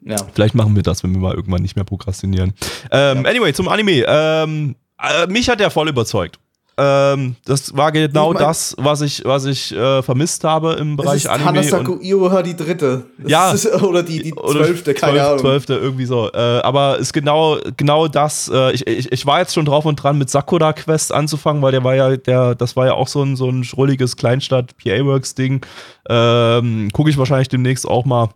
[0.00, 0.16] Ja.
[0.32, 2.54] Vielleicht machen wir das, wenn wir mal irgendwann nicht mehr prokrastinieren.
[2.90, 4.04] Ähm, Anyway, zum Anime.
[4.08, 6.38] Ähm, äh, mich hat der voll überzeugt.
[6.80, 10.96] Ähm, das war genau Ich mein- das, was ich, was ich äh, vermisst habe im
[10.96, 11.48] Bereich ist Anime.
[11.48, 13.04] Hanasaku Iroha die dritte.
[13.18, 13.50] Das Ja.
[13.50, 15.38] Ist, oder die, die zwölfte, keine zwölf- Ahnung.
[15.40, 16.30] Zwölfte, irgendwie so.
[16.32, 18.48] Äh, aber ist genau, genau das.
[18.54, 21.72] Äh, ich, ich, ich war jetzt schon drauf und dran, mit Sakura Quest anzufangen, weil
[21.72, 25.64] der war ja, der, das war ja auch so ein, so ein schrulliges Kleinstadt-PA-Works-Ding.
[26.08, 28.28] Ähm, Gucke ich wahrscheinlich demnächst auch mal.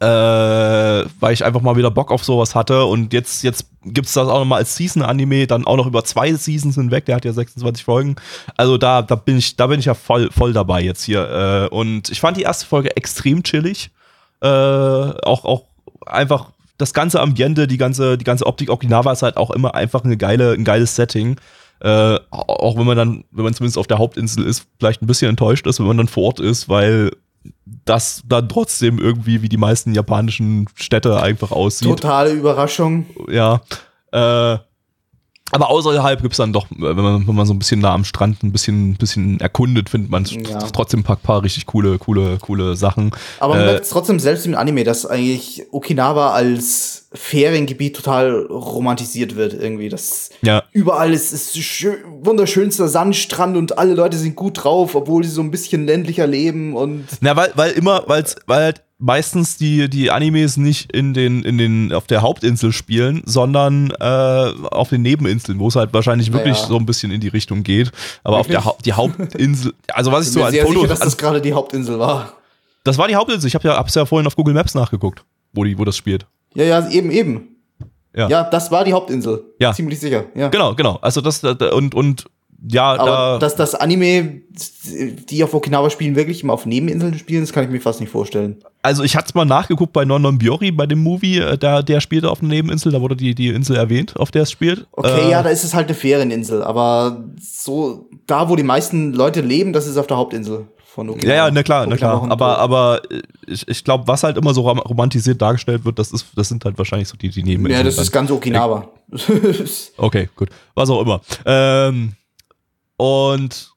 [0.00, 0.06] Äh,
[1.20, 4.28] weil ich einfach mal wieder Bock auf sowas hatte und jetzt, jetzt gibt es das
[4.28, 7.84] auch nochmal als Season-Anime, dann auch noch über zwei Seasons hinweg, der hat ja 26
[7.84, 8.16] Folgen.
[8.56, 11.68] Also da, da bin ich, da bin ich ja voll, voll dabei jetzt hier.
[11.70, 13.90] Äh, und ich fand die erste Folge extrem chillig.
[14.40, 15.64] Äh, auch, auch
[16.06, 20.04] einfach das ganze Ambiente, die ganze, die ganze Optik Okinawa ist halt auch immer einfach
[20.04, 21.36] eine geile, ein geiles Setting.
[21.80, 25.28] Äh, auch wenn man dann, wenn man zumindest auf der Hauptinsel ist, vielleicht ein bisschen
[25.28, 27.10] enttäuscht ist, wenn man dann vor Ort ist, weil
[27.84, 31.88] das dann trotzdem irgendwie wie die meisten japanischen Städte einfach aussieht.
[31.88, 33.06] Totale Überraschung.
[33.28, 33.60] Ja.
[34.12, 34.58] Äh,
[35.54, 38.42] aber außerhalb gibt's dann doch, wenn man, wenn man so ein bisschen nah am Strand
[38.42, 40.58] ein bisschen, bisschen erkundet, findet man Ja.
[40.72, 43.12] trotzdem ein paar, paar richtig coole, coole, coole Sachen.
[43.38, 48.42] Aber man Äh, merkt es trotzdem selbst im Anime, dass eigentlich Okinawa als Feriengebiet total
[48.46, 49.88] romantisiert wird irgendwie.
[49.88, 50.64] Das Ja.
[50.72, 55.40] überall ist, ist schön, wunderschönster Sandstrand und alle Leute sind gut drauf, obwohl sie so
[55.40, 60.10] ein bisschen ländlicher leben und Na, weil, weil immer, weil's, weil halt meistens die, die
[60.10, 65.58] Animes nicht in den, in den, auf der Hauptinsel spielen, sondern äh, auf den Nebeninseln,
[65.58, 66.66] wo es halt wahrscheinlich wirklich Ja.
[66.66, 67.92] so ein bisschen in die Richtung geht.
[68.24, 68.62] Aber auf Wirklich?
[68.62, 71.52] der Hau die Hauptinsel, also was ich so sehr Fotos, sicher, dass das gerade die
[71.52, 72.32] Hauptinsel war.
[72.84, 73.46] das war die Hauptinsel.
[73.46, 76.26] Ich habe ja, hab's ja vorhin auf Google Maps nachgeguckt, wo die, wo das spielt.
[76.54, 77.48] Ja, ja, eben, eben.
[78.16, 78.28] Ja.
[78.28, 79.42] Ja, das war die Hauptinsel.
[79.58, 79.72] Ja.
[79.72, 80.48] Ziemlich sicher, ja.
[80.48, 80.98] Genau, genau.
[81.02, 82.26] Also das da- da- und und
[82.66, 84.40] ja, Aber da, dass das Anime,
[85.28, 88.10] die auf Okinawa spielen, wirklich immer auf Nebeninseln spielen, das kann ich mir fast nicht
[88.10, 88.56] vorstellen.
[88.82, 92.00] also ich hatte mal nachgeguckt bei Non Non Biori bei dem Movie, äh, da der
[92.00, 94.86] spielte auf einer Nebeninsel, da wurde die die Insel erwähnt, auf der es spielt.
[94.92, 99.12] Okay, Äh, ja, da ist es halt eine Ferieninsel, aber so, da wo die meisten
[99.12, 101.28] Leute leben, das ist auf der Hauptinsel von Okinawa.
[101.28, 102.30] Ja, ja, na klar, na klar.
[102.30, 106.12] Aber, aber äh, ich, ich glaube, was halt immer so rom- romantisiert dargestellt wird, das
[106.12, 107.78] ist, das sind halt wahrscheinlich so die, die Nebeninseln.
[107.78, 108.88] Ja, das ist ganz Okinawa.
[109.96, 110.48] Okay, gut.
[110.74, 111.20] Was auch immer.
[111.44, 112.12] Ähm,
[112.96, 113.70] und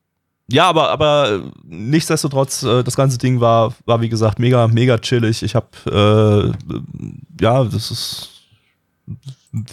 [0.49, 5.43] ja, aber, aber nichtsdestotrotz, äh, das ganze Ding war, war wie gesagt mega, mega chillig.
[5.43, 8.29] Ich habe, äh, ja, das ist,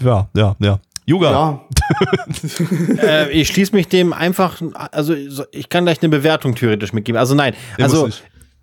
[0.02, 0.80] ja, ja, ja.
[1.06, 1.30] Yuga.
[1.30, 1.60] ja,
[3.02, 7.18] äh, ich schließe mich dem einfach, also so- ich kann gleich eine Bewertung theoretisch mitgeben.
[7.18, 8.08] Also nein, also.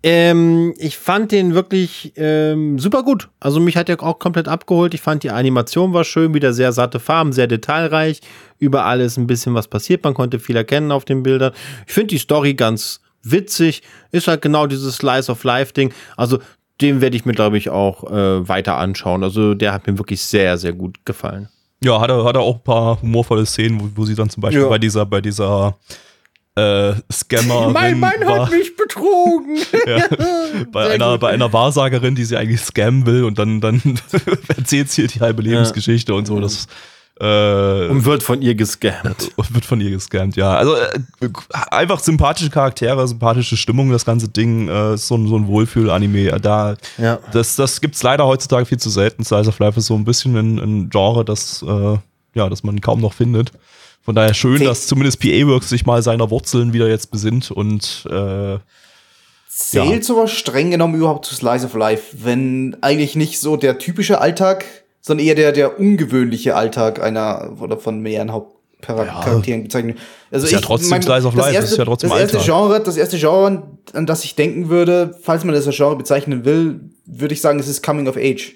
[0.02, 3.28] Ähm, ich fand den wirklich ähm, super gut.
[3.40, 4.94] Also mich hat er auch komplett abgeholt.
[4.94, 8.20] Ich fand die Animation war schön, wieder sehr satte Farben, sehr detailreich.
[8.58, 10.02] Überall ist ein bisschen was passiert.
[10.04, 11.52] Man konnte viel erkennen auf den Bildern.
[11.86, 13.82] Ich finde die Story ganz witzig.
[14.10, 15.92] Ist halt genau dieses Slice of Life Ding.
[16.16, 16.38] Also
[16.80, 19.22] den werde ich mir, glaube ich, auch äh, weiter anschauen.
[19.22, 21.48] Also der hat mir wirklich sehr, sehr gut gefallen.
[21.84, 24.40] Ja, hat er, hat er auch ein paar humorvolle Szenen, wo, wo sie dann zum
[24.40, 24.68] Beispiel Ja.
[24.68, 25.76] bei dieser, bei dieser
[26.56, 29.56] äh, Scammerin war, mich betrogen.
[29.86, 30.08] ja,
[30.70, 31.20] bei, Sehr einer, gut.
[31.20, 33.80] bei einer Wahrsagerin, die sie eigentlich scammen will und dann, dann
[34.56, 36.40] erzählt sie die halbe Lebensgeschichte und so.
[36.40, 36.66] Das
[37.20, 39.30] äh, Und wird von ihr gescammt.
[39.36, 40.54] und wird von ihr gescammt, ja.
[40.54, 40.98] Also äh,
[41.70, 46.40] einfach sympathische Charaktere, sympathische Stimmung, das ganze Ding, äh, ist so ein, so ein Wohlfühl-Anime.
[46.40, 47.18] Da, Ja.
[47.32, 49.24] das, das gibt's leider heutzutage viel zu selten.
[49.24, 51.98] Slice of Life ist so ein bisschen ein, ein Genre, das, äh,
[52.34, 53.52] ja, das man kaum noch findet.
[54.04, 58.04] Von daher schön, dass zumindest PA Works sich mal seiner Wurzeln wieder jetzt besinnt und
[58.10, 58.58] äh,
[59.54, 60.02] zählt Ja.
[60.02, 64.64] sowas streng genommen überhaupt zu Slice of Life, wenn eigentlich nicht so der typische Alltag,
[65.02, 69.98] sondern eher der, der ungewöhnliche Alltag einer oder von mehreren Hauptcharakteren bezeichnet.
[70.30, 72.54] Also Ist ja trotzdem Slice of Life, erste, ist ja trotzdem das erste Alltag.
[72.54, 76.44] Genre, das erste Genre, an das ich denken würde, falls man das als Genre bezeichnen
[76.46, 78.54] will, würde ich sagen, es ist Coming of Age.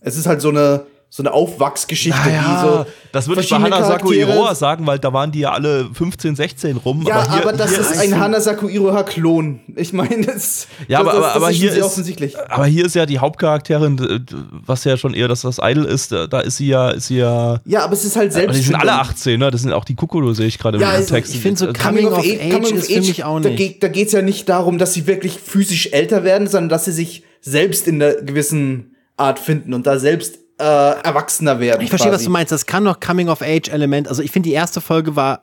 [0.00, 4.12] Es ist halt so eine so eine Aufwachsgeschichte, die so das würde ich bei Hanasaku
[4.12, 7.04] Iroha sagen, weil da waren die ja alle 15, 16 rum.
[7.06, 9.60] Ja, aber, hier- das hier ist ein Hanasaku Iroha-Klon.
[9.76, 12.34] Ich meine, das, Ja, aber, das, aber, das aber ist schon hier ist, offensichtlich.
[12.50, 14.24] aber hier ist ja die Hauptcharakterin,
[14.64, 17.18] was ja schon eher das, das Idol ist, da da ist sie ja, ist sie
[17.18, 18.58] ja, Ja, aber es ist halt aber selbst.
[18.60, 19.50] die sind alle 18, ne?
[19.50, 21.34] Das sind auch die Kukuro, sehe ich gerade Ja, im also Text.
[21.34, 23.58] ich finde so Äh, Coming of Age ist für mich auch Da, nicht.
[23.58, 26.92] geht, da geht's ja nicht darum, dass sie wirklich physisch älter werden, sondern dass sie
[26.92, 31.82] sich selbst in einer gewissen Art finden und da selbst äh, erwachsener werden.
[31.82, 32.26] Ich verstehe, was quasi.
[32.26, 32.52] du meinst.
[32.52, 34.06] Das kann noch Coming-of-Age-Element.
[34.06, 35.40] Also ich finde, die erste Folge war,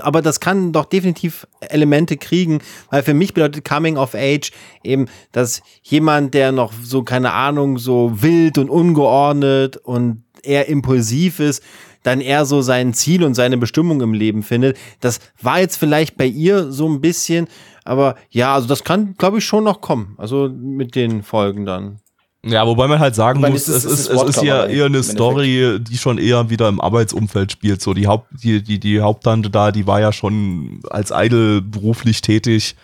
[0.00, 2.60] aber das kann doch definitiv Elemente kriegen,
[2.90, 4.52] weil für mich bedeutet Coming-of-Age
[4.84, 11.40] eben, dass jemand, der noch so, keine Ahnung, so wild und ungeordnet und eher impulsiv
[11.40, 11.62] ist,
[12.02, 14.76] dann eher so sein Ziel und seine Bestimmung im Leben findet.
[15.00, 17.48] Das war jetzt vielleicht bei ihr so ein bisschen,
[17.84, 20.14] aber ja, also das kann, glaube ich, schon noch kommen.
[20.18, 22.00] Also mit den Folgen dann.
[22.44, 24.84] Ja, wobei man halt sagen Wobei, muss, es ist- es ist, es ist ja eher
[24.86, 27.82] eine Story, die schon eher wieder im Arbeitsumfeld spielt.
[27.82, 32.20] So die Haupt, die, die, die Haupttante da, die war ja schon als Idol beruflich
[32.22, 32.76] tätig.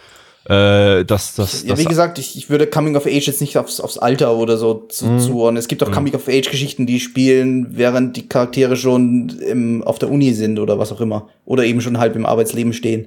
[0.46, 3.56] Äh, das, das, Ja, das, wie gesagt, ich, ich würde Coming of Age jetzt nicht
[3.56, 5.20] aufs, aufs Alter oder so zu, Mhm.
[5.20, 5.56] zuordnen.
[5.58, 9.98] Es gibt auch Coming of Age Geschichten, die spielen, während die Charaktere schon im, auf
[10.00, 11.28] der Uni sind oder was auch immer.
[11.46, 13.06] Oder eben schon halb im Arbeitsleben stehen.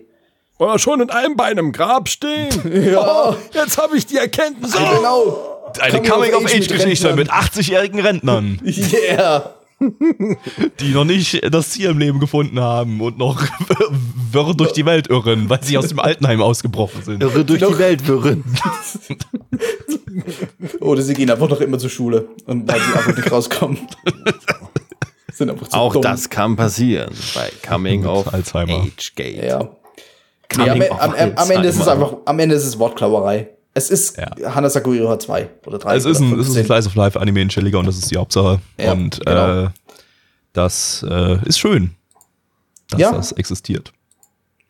[0.57, 2.47] Oder schon in einem Bein im Grab stehen.
[2.91, 3.35] ja.
[3.53, 4.73] jetzt habe ich die Erkenntnis.
[4.75, 4.95] Oh.
[4.97, 5.37] Genau.
[5.79, 9.53] Eine Coming-of-Age-Geschichte mit mit 80-jährigen Rentnern, Yeah.
[10.79, 13.43] die noch nicht das Ziel im Leben gefunden haben und noch
[14.31, 17.21] wirr durch die Welt irren, weil sie aus dem Altenheim ausgebrochen sind.
[17.21, 18.43] Irre durch die Welt wirren.
[20.79, 23.77] Oder sie gehen einfach noch immer zur Schule und weil sie einfach nicht rauskommen.
[25.31, 26.01] Sind einfach zu Auch dumm.
[26.01, 28.81] das kann passieren bei Coming of Alzheimer.
[28.81, 29.43] Age Gate.
[29.43, 29.69] Ja.
[30.57, 33.49] Nee, am, am, am, am Ende ist es einfach, am Ende ist es Wortklauerei.
[33.77, 34.55] Es ist Ja.
[34.55, 35.95] Hanasaku Iroha 2 oder 3.
[35.97, 36.57] es ist ein, es ist 15.
[36.57, 38.59] ein Slice of Life Anime in chilliger und das ist die Hauptsache.
[38.79, 39.65] Ja, und genau.
[39.65, 39.69] äh,
[40.53, 41.91] das äh, ist schön,
[42.89, 43.11] dass Ja.
[43.11, 43.93] das existiert.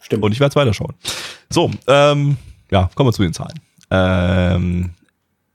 [0.02, 0.24] Stimmt.
[0.24, 0.94] Und ich werde es weiterschauen.
[1.50, 2.36] So, ähm,
[2.70, 3.58] ja, kommen wir zu den Zahlen.
[3.90, 4.90] Ähm,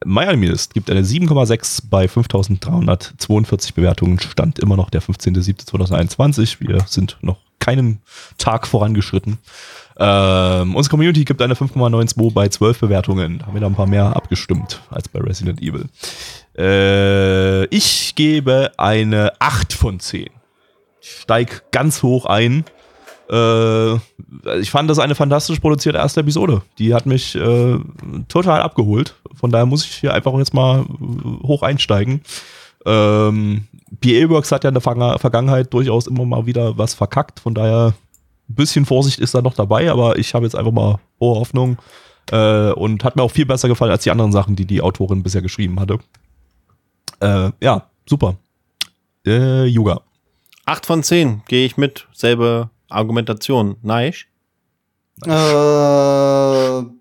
[0.05, 4.19] MyAnimeList gibt eine 7,6 bei 5342 Bewertungen.
[4.19, 6.57] Stand immer noch der 15.07.2021.
[6.61, 8.01] Wir sind noch keinen
[8.39, 9.39] Tag vorangeschritten.
[10.05, 13.39] Ähm, unsere Community gibt eine 5,92 bei 12 Bewertungen.
[13.39, 15.87] Da haben wir da ein paar mehr abgestimmt als bei Resident Evil.
[16.59, 20.27] Äh, ich gebe eine 8 von 10.
[21.01, 22.65] Ich steig ganz hoch ein.
[23.31, 23.95] Äh,
[24.59, 26.63] ich fand das eine fantastisch produzierte erste Episode.
[26.79, 27.79] Die hat mich äh,
[28.29, 29.15] total abgeholt.
[29.35, 32.23] Von daher muss ich hier einfach jetzt mal äh, hoch einsteigen.
[32.85, 33.69] Ähm,
[34.01, 37.39] PA Works hat ja in der Verga- Vergangenheit durchaus immer mal wieder was verkackt.
[37.39, 37.95] Von daher
[38.55, 41.79] bisschen Vorsicht ist da noch dabei, aber ich habe jetzt einfach mal hohe Hoffnung.
[42.31, 45.23] Äh, und hat mir auch viel besser gefallen als die anderen Sachen, die die Autorin
[45.23, 45.99] bisher geschrieben hatte.
[47.21, 48.37] Äh, ja, super.
[49.27, 50.03] Äh, Yoga.
[50.67, 52.07] 8 von 10 gehe ich mit.
[52.13, 53.77] Selbe Argumentation.
[53.83, 54.27] Nice.
[55.25, 55.29] Äh,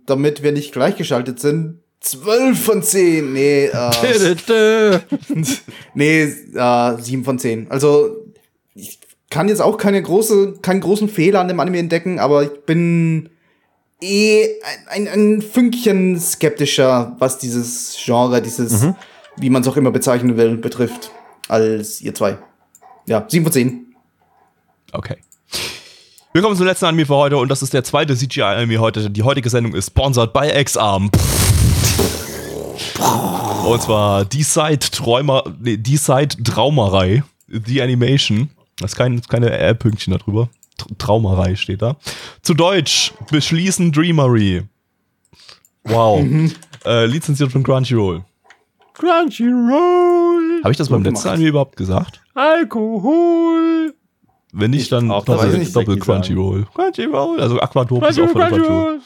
[0.05, 3.33] damit wir nicht gleichgeschaltet sind, 12 von 10.
[3.33, 4.99] Nee, äh,
[5.93, 7.69] nee, äh, 7 von 10.
[7.69, 8.20] Also,
[9.31, 13.29] kann jetzt auch keine große, keinen großen Fehler an dem Anime entdecken, aber ich bin
[14.01, 14.47] eh
[14.89, 18.85] ein, ein, ein Fünkchen skeptischer, was dieses Genre, dieses,
[19.37, 21.11] wie man es auch immer bezeichnen will, betrifft,
[21.47, 22.37] als ihr zwei.
[23.07, 23.95] Ja, 7 von 10.
[24.91, 25.15] Okay.
[26.33, 29.09] Wir kommen zum letzten Anime für heute und das ist der zweite CGI-Anime heute.
[29.09, 31.09] Die heutige Sendung ist sponsored by X-Arm.
[33.65, 38.49] Und zwar die Side Träumer, nee, die Side Traumerei, The Animation.
[38.81, 40.49] Das ist kein, keine R-Pünktchen darüber.
[40.77, 41.95] Tr- Traumerei steht da.
[42.41, 44.63] Zu Deutsch, beschließen Dreamery.
[45.83, 46.23] Wow.
[46.85, 48.23] äh, lizenziert von Crunchyroll.
[48.93, 50.61] Crunchyroll.
[50.63, 51.29] Habe ich das beim letzten.
[51.29, 52.21] Anime überhaupt gesagt?
[52.35, 53.93] Alkohol.
[54.53, 56.03] Wenn nicht, dann auch, das weiß doppel, ich.
[56.03, 56.67] Crunchyroll.
[56.73, 58.99] Crunchyroll, also Aquatop ist auch von Crunchyroll.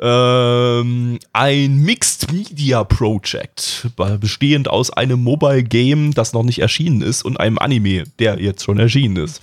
[0.00, 7.02] Ähm, ein Mixed Media Project, be- bestehend aus einem Mobile Game, das noch nicht erschienen
[7.02, 9.40] ist, und einem Anime, der jetzt schon erschienen ist.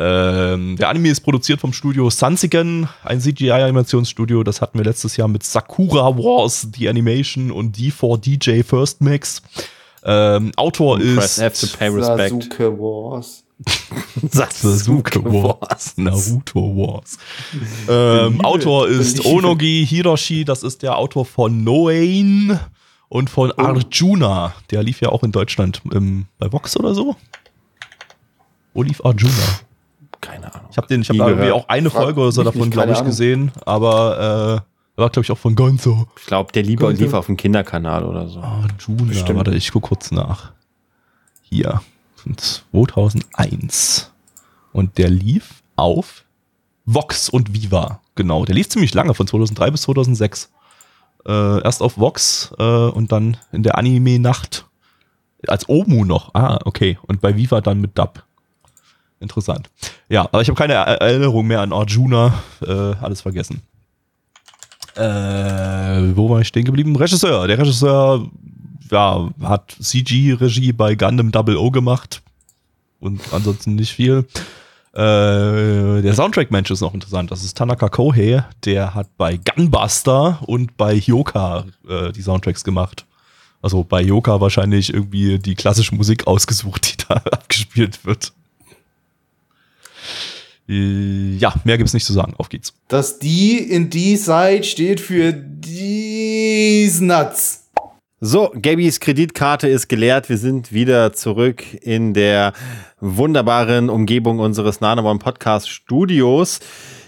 [0.00, 4.44] Ähm, der Anime ist produziert vom Studio Sansigen, ein CGI-Animationsstudio.
[4.44, 9.42] Das hatten wir letztes Jahr mit Sakura Wars, The Animation und D4DJ First Mix.
[10.04, 12.44] Ähm, Autor Press ist F to pay respect.
[12.44, 13.42] Sasuke Wars.
[14.30, 15.96] Sasuke Wars.
[15.96, 17.18] Naruto Wars.
[17.88, 19.24] Ähm, Autor ist.
[19.24, 22.58] Onogi Hiroshi, das ist der Autor von Noain
[23.08, 23.62] und von Oh.
[23.62, 24.54] Arjuna.
[24.70, 27.16] Der lief ja auch in Deutschland ähm, bei Vox oder so.
[28.74, 29.32] Wo lief Arjuna?
[30.20, 30.68] Keine Ahnung.
[30.70, 33.06] Ich habe den, ich habe irgendwie auch eine Folge oder so davon, glaube ich, Ahnung.
[33.08, 34.64] gesehen, aber
[34.96, 36.06] äh, war, glaube ich, auch von Gonzo.
[36.20, 38.40] Ich glaube, der lieber lief auf dem Kinderkanal oder so.
[38.40, 39.36] Arjuna, Bestimmt.
[39.38, 40.52] warte, ich gucke kurz nach.
[41.42, 41.80] Hier,
[42.72, 44.12] 2001.
[44.72, 46.24] Und der lief auf
[46.84, 48.00] Vox und Viva.
[48.14, 50.50] Genau, der lief ziemlich lange, von 2003 bis 2006.
[51.26, 54.66] Äh, erst auf Vox äh, und dann in der Anime-Nacht
[55.46, 56.34] als Omu noch.
[56.34, 56.98] Ah, okay.
[57.06, 58.24] Und bei Viva dann mit Dub.
[59.20, 59.68] Interessant.
[60.08, 62.34] Ja, aber ich habe keine Er- Erinnerung mehr an Arjuna.
[62.64, 63.62] Äh, alles vergessen.
[64.96, 66.96] Äh, wo war ich stehen geblieben?
[66.96, 67.46] Regisseur.
[67.46, 68.28] Der Regisseur
[68.90, 72.22] ja, hat CG-Regie bei Gundam Double O gemacht.
[73.00, 74.26] Und ansonsten nicht viel.
[74.92, 77.30] Äh, der Soundtrack-Mensch ist noch interessant.
[77.30, 78.44] Das ist Tanaka Kohei.
[78.64, 83.04] Der hat bei Gunbuster und bei Hyoka äh, die Soundtracks gemacht.
[83.62, 88.32] Also bei Hyoka wahrscheinlich irgendwie die klassische Musik ausgesucht, die da abgespielt wird.
[90.68, 92.34] Äh, Ja, mehr gibt's nicht zu sagen.
[92.38, 92.74] Auf geht's.
[92.88, 97.67] Das die in die Side steht für dies Nuts.
[98.20, 100.28] So, Gabys Kreditkarte ist geleert.
[100.28, 102.52] Wir sind wieder zurück in der
[102.98, 106.58] wunderbaren Umgebung unseres Nanamon Podcast Studios.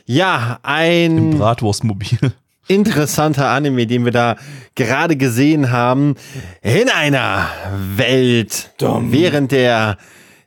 [0.07, 2.33] Ja, Im ein Bratwurstmobil.
[2.69, 4.37] interessanter Anime, den wir da
[4.77, 6.15] gerade gesehen haben.
[6.63, 7.49] In einer
[7.97, 9.99] Welt während der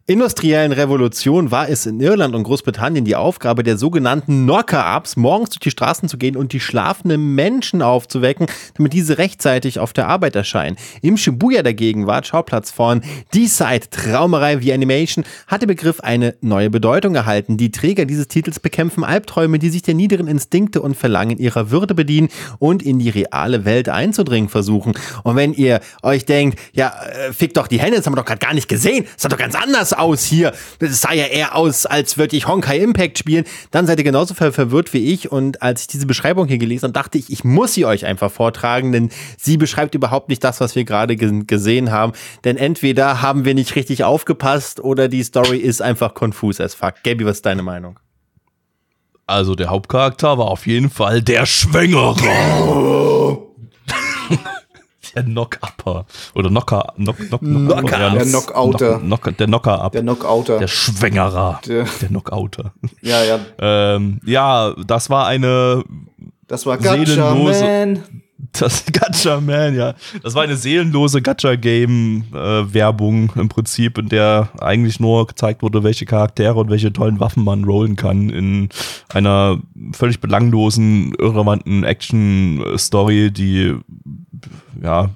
[0.05, 5.61] industriellen Revolution war es in Irland und Großbritannien die Aufgabe der sogenannten Knocker-Ups, morgens durch
[5.61, 10.35] die Straßen zu gehen und die schlafenden Menschen aufzuwecken, damit diese rechtzeitig auf der Arbeit
[10.35, 10.75] erscheinen.
[11.01, 13.01] Im Shibuya der Gegenwart, Schauplatz von
[13.33, 17.55] D-Side Traumerei wie Animation, hat der Begriff eine neue Bedeutung erhalten.
[17.55, 21.95] Die Träger dieses Titels bekämpfen Albträume, die sich der niederen Instinkte und Verlangen ihrer Würde
[21.95, 22.27] bedienen
[22.59, 24.95] und in die reale Welt einzudringen versuchen.
[25.23, 28.25] Und wenn ihr euch denkt, ja, äh, fick doch die Hände, das haben wir doch
[28.25, 30.53] gerade gar nicht gesehen, das sah doch ganz anders das aus hier?
[30.79, 33.45] Das sah ja eher aus, als würde ich Honkai Impact spielen.
[33.71, 35.31] Dann seid ihr genauso ver verwirrt wie ich.
[35.31, 38.31] Und als ich diese Beschreibung hier gelesen habe, dachte ich, ich muss sie euch einfach
[38.31, 42.13] vortragen, denn sie beschreibt überhaupt nicht das, was wir gerade ge gesehen haben.
[42.43, 46.95] Denn entweder haben wir nicht richtig aufgepasst oder die Story ist einfach konfus as fuck.
[47.03, 47.99] Gabi, was ist deine Meinung?
[49.25, 52.17] Also der Hauptcharakter war auf jeden Fall der Schwängere.
[55.15, 56.05] der Knock-Upper.
[56.35, 56.93] Oder Knocker.
[56.95, 57.99] Knock, knock, knock, Knocker.
[57.99, 58.99] ja, Der Knockouter.
[58.99, 59.91] Knock, knock, der Knocker-Up.
[59.91, 60.59] Der Knockouter.
[60.59, 61.59] Der Schwängerer.
[61.67, 62.73] Der- Der Knockouter.
[63.01, 63.39] ja, ja.
[63.59, 65.83] Ähm, ja, das war eine
[66.47, 68.03] Das war Gacha Seelenlose- Man.
[68.37, 69.95] Das Gacha Man, ja.
[70.21, 76.55] Das war eine seelenlose Gacha-Game-Werbung im Prinzip, in der eigentlich nur gezeigt wurde, welche Charaktere
[76.55, 78.69] und welche tollen Waffen man rollen kann in
[79.09, 79.59] einer
[79.93, 83.75] völlig belanglosen, irrelevanten Action-Story, die
[84.81, 85.11] ja,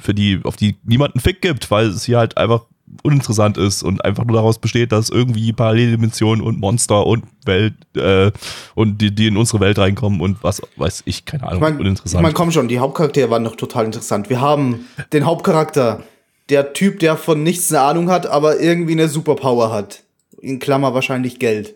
[0.00, 2.62] für die, auf die niemanden Fick gibt, weil es hier halt einfach
[3.02, 8.30] uninteressant ist und einfach nur daraus besteht, dass irgendwie Paralleldimensionen und Monster und Welt äh,
[8.74, 11.78] und die, die in unsere Welt reinkommen und was weiß ich, keine Ahnung, Ich meine,
[11.78, 12.22] uninteressant.
[12.22, 14.30] man komm schon, die Hauptcharaktere waren doch total interessant.
[14.30, 16.02] Wir haben den Hauptcharakter,
[16.48, 20.04] der Typ, der von nichts eine Ahnung hat, aber irgendwie eine Superpower hat.
[20.40, 21.74] In Klammer wahrscheinlich Geld.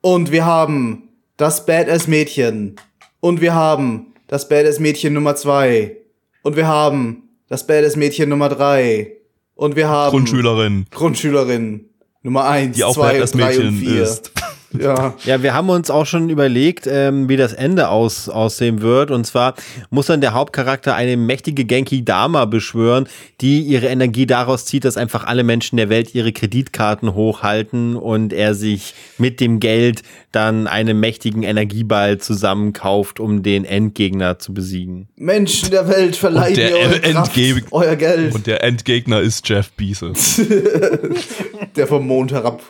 [0.00, 2.76] Und wir haben das Badass-Mädchen.
[3.20, 5.96] Und wir haben das Badass-Mädchen Nummer zwei.
[6.42, 9.12] Und wir haben das Badass-Mädchen Nummer drei.
[9.54, 11.88] Und wir haben Grundschülerin, Grundschülerin
[12.22, 14.32] Nummer eins, die auch zwei, das drei und Mädchen ist.
[14.78, 15.14] Ja.
[15.24, 19.10] Ja, wir haben uns auch schon überlegt, ähm, wie das Ende aus, aussehen wird.
[19.10, 19.54] Und zwar
[19.90, 23.08] muss dann der Hauptcharakter eine mächtige Genki Dama beschwören,
[23.40, 28.32] die ihre Energie daraus zieht, dass einfach alle Menschen der Welt ihre Kreditkarten hochhalten und
[28.32, 30.02] er sich mit dem Geld
[30.32, 35.08] dann einen mächtigen Energieball zusammenkauft, um den Endgegner zu besiegen.
[35.16, 37.32] Menschen der Welt, verleiht Und der eure Kraft,
[37.70, 38.34] euer Geld.
[38.34, 40.40] Und der Endgegner ist Jeff Bezos.
[41.76, 42.62] der vom Mond herab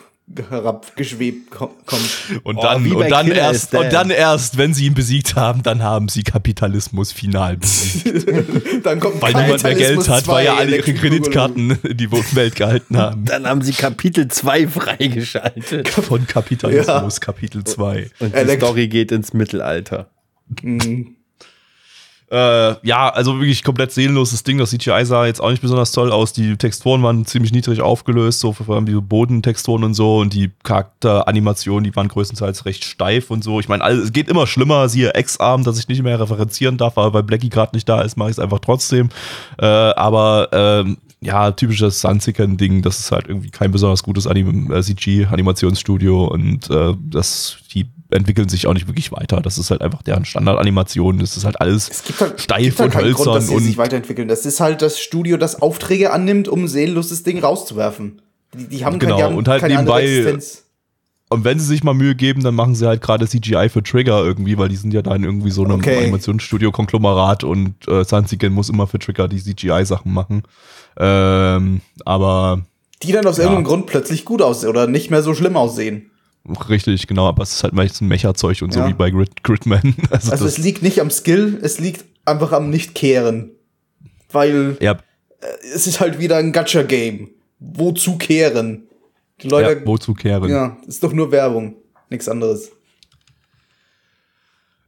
[0.48, 2.02] herabgeschwebt ko kommt.
[2.44, 5.36] Und Oh, dann, bei und dann Killer erst, und dann erst, wenn sie ihn besiegt
[5.36, 8.26] haben, dann haben sie Kapitalismus final besiegt.
[8.84, 12.10] Dann kommt Weil niemand mehr Geld hat, weil ja 2, alle ihre Kreditkarten in die
[12.10, 13.24] Welt gehalten haben.
[13.24, 15.88] Dann haben sie Kapitel 2 freigeschaltet.
[15.88, 18.10] Von Kapitalismus, Kapitel 2.
[18.20, 20.10] Und die Elekt- Story geht ins Mittelalter.
[20.48, 21.13] Boogaloo.
[22.30, 24.58] Äh, ja, also wirklich komplett seelenloses Ding.
[24.58, 26.32] Das CGI sah jetzt auch nicht besonders toll aus.
[26.32, 30.18] Die Texturen waren ziemlich niedrig aufgelöst, so vor allem die Bodentexturen und so.
[30.18, 33.60] Und die Charakteranimationen, die waren größtenteils recht steif und so.
[33.60, 34.88] Ich meine, es geht immer schlimmer.
[34.88, 38.16] Siehe X-Arm, dass ich nicht mehr referenzieren darf, aber weil Blackie gerade nicht da ist,
[38.16, 39.10] mache ich es einfach trotzdem.
[39.58, 42.82] Äh, aber ähm, ja, typisches Sunsicken-Ding.
[42.82, 48.48] Das ist halt irgendwie kein besonders gutes Anim äh, CG-Animationsstudio und äh, das, die entwickeln
[48.48, 49.40] sich auch nicht wirklich weiter.
[49.42, 51.18] Das ist halt einfach deren Standardanimation.
[51.18, 53.46] Das ist halt alles Es gibt halt, steif gibt halt und keinen Grund, hölzern dass
[53.48, 54.28] sie und sich weiterentwickeln.
[54.28, 58.22] Das ist halt das Studio, das Aufträge annimmt, um seelenloses Ding rauszuwerfen.
[58.54, 60.60] Die, die haben, Genau, keine, haben und halt keine andere nebenbei- Existenz.
[61.30, 64.22] Und wenn sie sich mal Mühe geben, dann machen sie halt gerade CGI für Trigger
[64.22, 65.98] irgendwie, weil die sind ja da in irgendwie so einem Okay.
[66.04, 70.42] Animationsstudio-Konglomerat und äh, Sansigen muss immer für Trigger die CGI-Sachen machen.
[70.98, 72.62] Ähm, aber
[73.02, 73.44] Die dann aus Ja.
[73.44, 76.10] irgendeinem Grund plötzlich gut aussehen oder nicht mehr so schlimm aussehen.
[76.68, 78.88] Richtig, genau, aber es ist halt meistens ein Mecha-Zeug und so Ja.
[78.88, 79.94] wie bei Grid Gridman.
[80.10, 83.50] Also, Also es liegt nicht am Skill, es liegt einfach am Nicht-Kehren.
[84.30, 84.96] Weil ja,
[85.74, 87.30] es ist halt wieder ein Gacha-Game.
[87.60, 88.88] Wozu kehren?
[89.40, 90.48] Die ja, Leute, wozu kehren?
[90.50, 91.76] ja, ist doch nur Werbung.
[92.10, 92.70] Nichts anderes.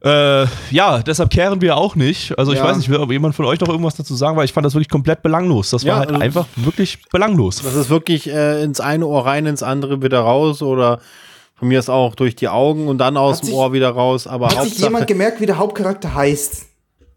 [0.03, 2.37] Äh, ja, deshalb kehren wir auch nicht.
[2.37, 2.65] Also ich Ja.
[2.65, 4.75] weiß nicht, will ob jemand von euch noch irgendwas dazu sagen, weil ich fand das
[4.75, 5.71] wirklich komplett belanglos.
[5.71, 7.61] Das Ja, war halt also- einfach wirklich belanglos.
[7.63, 10.99] Das ist wirklich äh, ins eine Ohr rein, ins andere wieder raus oder
[11.57, 13.89] von mir ist auch durch die Augen und dann aus Hat dem sich- Ohr wieder
[13.89, 14.27] raus.
[14.27, 16.65] Aber Hat sich Hauptsache, jemand gemerkt, wie der Hauptcharakter heißt?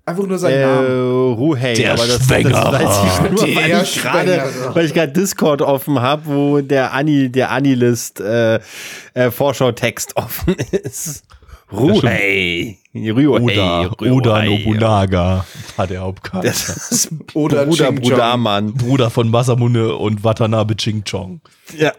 [0.07, 1.33] Einfach nur seinen äh, Namen.
[1.35, 2.73] Ruhei, Der aber das, das Schwängerer.
[2.73, 6.93] weiß ich nur, weil Der ich gerade, weil ich gerade Discord offen habe, wo der
[6.95, 8.59] Ani, der Anilist äh,
[9.15, 11.23] äh, Vorschau-Text offen ist.
[11.71, 12.79] Ruhei.
[12.95, 13.89] Ruhei.
[14.11, 15.45] Oda, Nobunaga
[15.77, 16.49] war der Hauptcharakter.
[16.49, 17.95] Das ist Oder Bruder Chong.
[18.01, 18.75] Brudermann.
[18.75, 21.41] Bruder von Masamune und Watanabe Ching Chong.
[21.79, 21.93] Ja.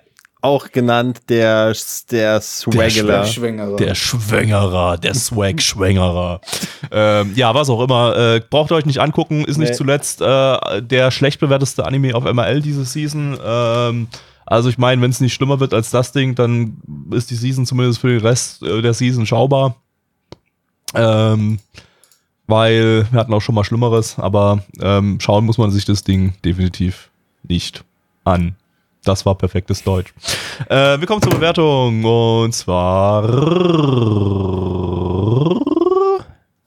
[0.44, 1.74] Auch genannt der,
[2.10, 3.26] der Swaggler.
[3.26, 3.76] Schwängerer.
[3.76, 6.42] Der Schwängerer, der Swag-Schwängerer.
[6.92, 8.18] ähm, ja, was auch immer.
[8.18, 9.46] Äh, braucht ihr euch nicht angucken.
[9.46, 9.76] Ist nicht Nee.
[9.76, 13.38] zuletzt äh, der schlecht bewerteste Anime auf MRL diese Season.
[13.44, 14.08] Ähm,
[14.48, 16.82] also ich meine, wenn es nicht schlimmer wird als das Ding, dann
[17.12, 19.76] ist die Season zumindest für den Rest äh, der Season schaubar.
[20.96, 21.60] Ähm,
[22.48, 26.34] weil wir hatten auch schon mal Schlimmeres, aber ähm, schauen muss man sich das Ding
[26.44, 27.10] definitiv
[27.44, 27.84] nicht
[28.26, 28.56] an.
[29.04, 30.14] Das war perfektes Deutsch.
[30.70, 33.24] Äh, wir kommen zur Bewertung und zwar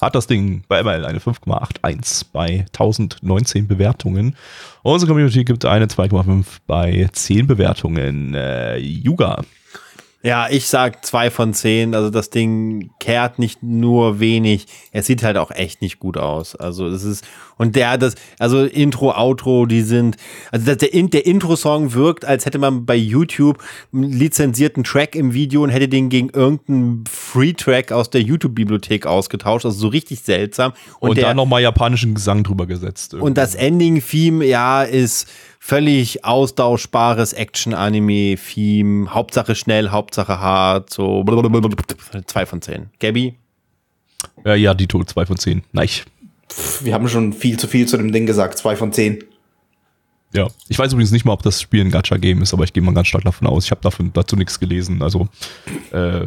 [0.00, 4.36] hat das Ding bei ML eine 5,81 bei 1019 Bewertungen.
[4.82, 8.34] Unsere Community gibt eine 2,5 bei 10 Bewertungen.
[8.34, 9.42] Äh, Yuga.
[10.24, 11.94] Ja, ich sag zwei von zehn.
[11.94, 16.56] Also das Ding kehrt nicht nur wenig, es sieht halt auch echt nicht gut aus.
[16.56, 17.26] Also es ist
[17.58, 20.16] und der das also Intro, Outro, die sind
[20.50, 23.62] also der der, der Intro-Song wirkt, als hätte man bei YouTube
[23.92, 29.66] einen lizenzierten Track im Video und hätte den gegen irgendeinen Free-Track aus der YouTube-Bibliothek ausgetauscht.
[29.66, 30.72] Also so richtig seltsam.
[31.00, 33.12] Und, Und, der, dann nochmal japanischen Gesang drüber gesetzt.
[33.12, 35.28] und das Ending-Theme, ja, ist
[35.66, 39.14] völlig austauschbares Action-Anime-Theme.
[39.14, 40.90] Hauptsache schnell, Hauptsache hart.
[40.90, 41.24] So
[42.26, 42.90] zwei von zehn.
[43.00, 43.38] Gabby?
[44.44, 45.62] Ja, ja, die Tod 2 von 10.
[45.72, 45.88] Nein.
[46.82, 48.58] Wir haben schon viel zu viel zu dem Ding gesagt.
[48.58, 49.24] Zwei von zehn.
[50.34, 50.48] Ja.
[50.68, 52.94] Ich weiß übrigens nicht mal, ob das Spiel ein Gacha-Game ist, aber ich gehe mal
[52.94, 53.64] ganz stark davon aus.
[53.64, 55.02] Ich habe davon dazu nichts gelesen.
[55.02, 55.28] Also,
[55.92, 56.26] äh,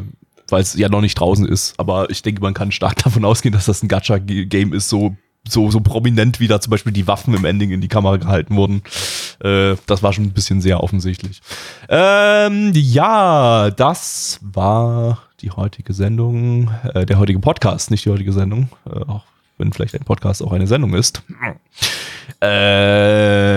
[0.50, 1.76] weil es ja noch nicht draußen ist.
[1.78, 5.16] Aber ich denke, man kann stark davon ausgehen, dass das ein Gacha-Game ist, so,
[5.48, 8.56] so, so prominent wie da zum Beispiel die Waffen im Ending in die Kamera gehalten
[8.56, 8.82] wurden.
[9.44, 11.42] Äh, das war schon ein bisschen sehr offensichtlich.
[11.90, 18.70] Ähm, ja, das war die heutige Sendung, äh, der heutige Podcast, nicht die heutige Sendung,
[18.86, 19.26] äh, auch
[19.58, 21.24] wenn vielleicht ein Podcast auch eine Sendung ist.
[22.42, 23.56] Äh,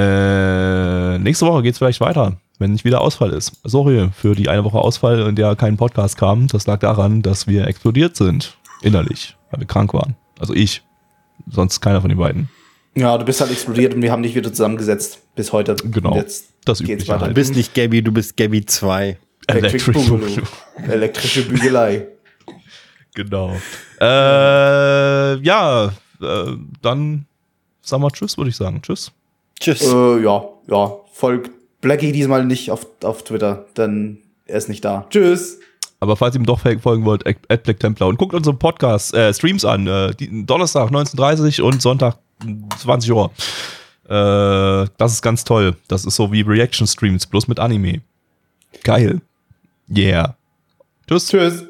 [1.18, 3.52] nächste Woche geht's vielleicht weiter, wenn nicht wieder Ausfall ist.
[3.64, 6.46] Sorry für die eine Woche Ausfall, in der kein Podcast kam.
[6.46, 10.16] Das lag daran, dass wir explodiert sind, innerlich, weil wir krank waren.
[10.38, 10.82] Also ich,
[11.50, 12.48] sonst keiner von den beiden.
[12.96, 15.76] Ja, du bist halt explodiert und wir haben dich wieder zusammengesetzt bis heute.
[15.76, 16.10] Genau.
[16.12, 17.20] Und jetzt Das geht's weiter.
[17.20, 17.30] halt.
[17.30, 19.16] Du bist nicht Gabby, du bist Gabby 2.
[19.46, 20.42] Electric Electric Boogaloo.
[20.88, 22.06] Elektrische Bügelei.
[23.14, 23.56] Genau.
[24.00, 26.44] Äh, ja, äh,
[26.82, 27.26] dann
[27.82, 28.80] sag mal Tschüss, würde ich sagen.
[28.82, 29.12] Tschüss.
[29.58, 29.82] Tschüss.
[29.82, 30.96] äh, ja, ja.
[31.12, 35.06] Folgt Blackie diesmal nicht auf, auf Twitter, denn er ist nicht da.
[35.10, 35.58] Tschüss.
[36.00, 39.32] Aber falls ihr ihm doch folgen wollt, at Black Templar und guckt unsere Podcast, äh,
[39.34, 39.86] Streams an.
[39.86, 42.16] Äh, die, Donnerstag 19.30 und Sonntag
[42.78, 43.30] 20 Uhr.
[44.08, 45.76] Äh, das ist ganz toll.
[45.88, 48.00] Das ist so wie Reaction Streams, bloß mit Anime.
[48.82, 49.20] Geil.
[49.94, 50.36] Yeah.
[51.06, 51.28] Tschüss.
[51.28, 51.69] Tschüss.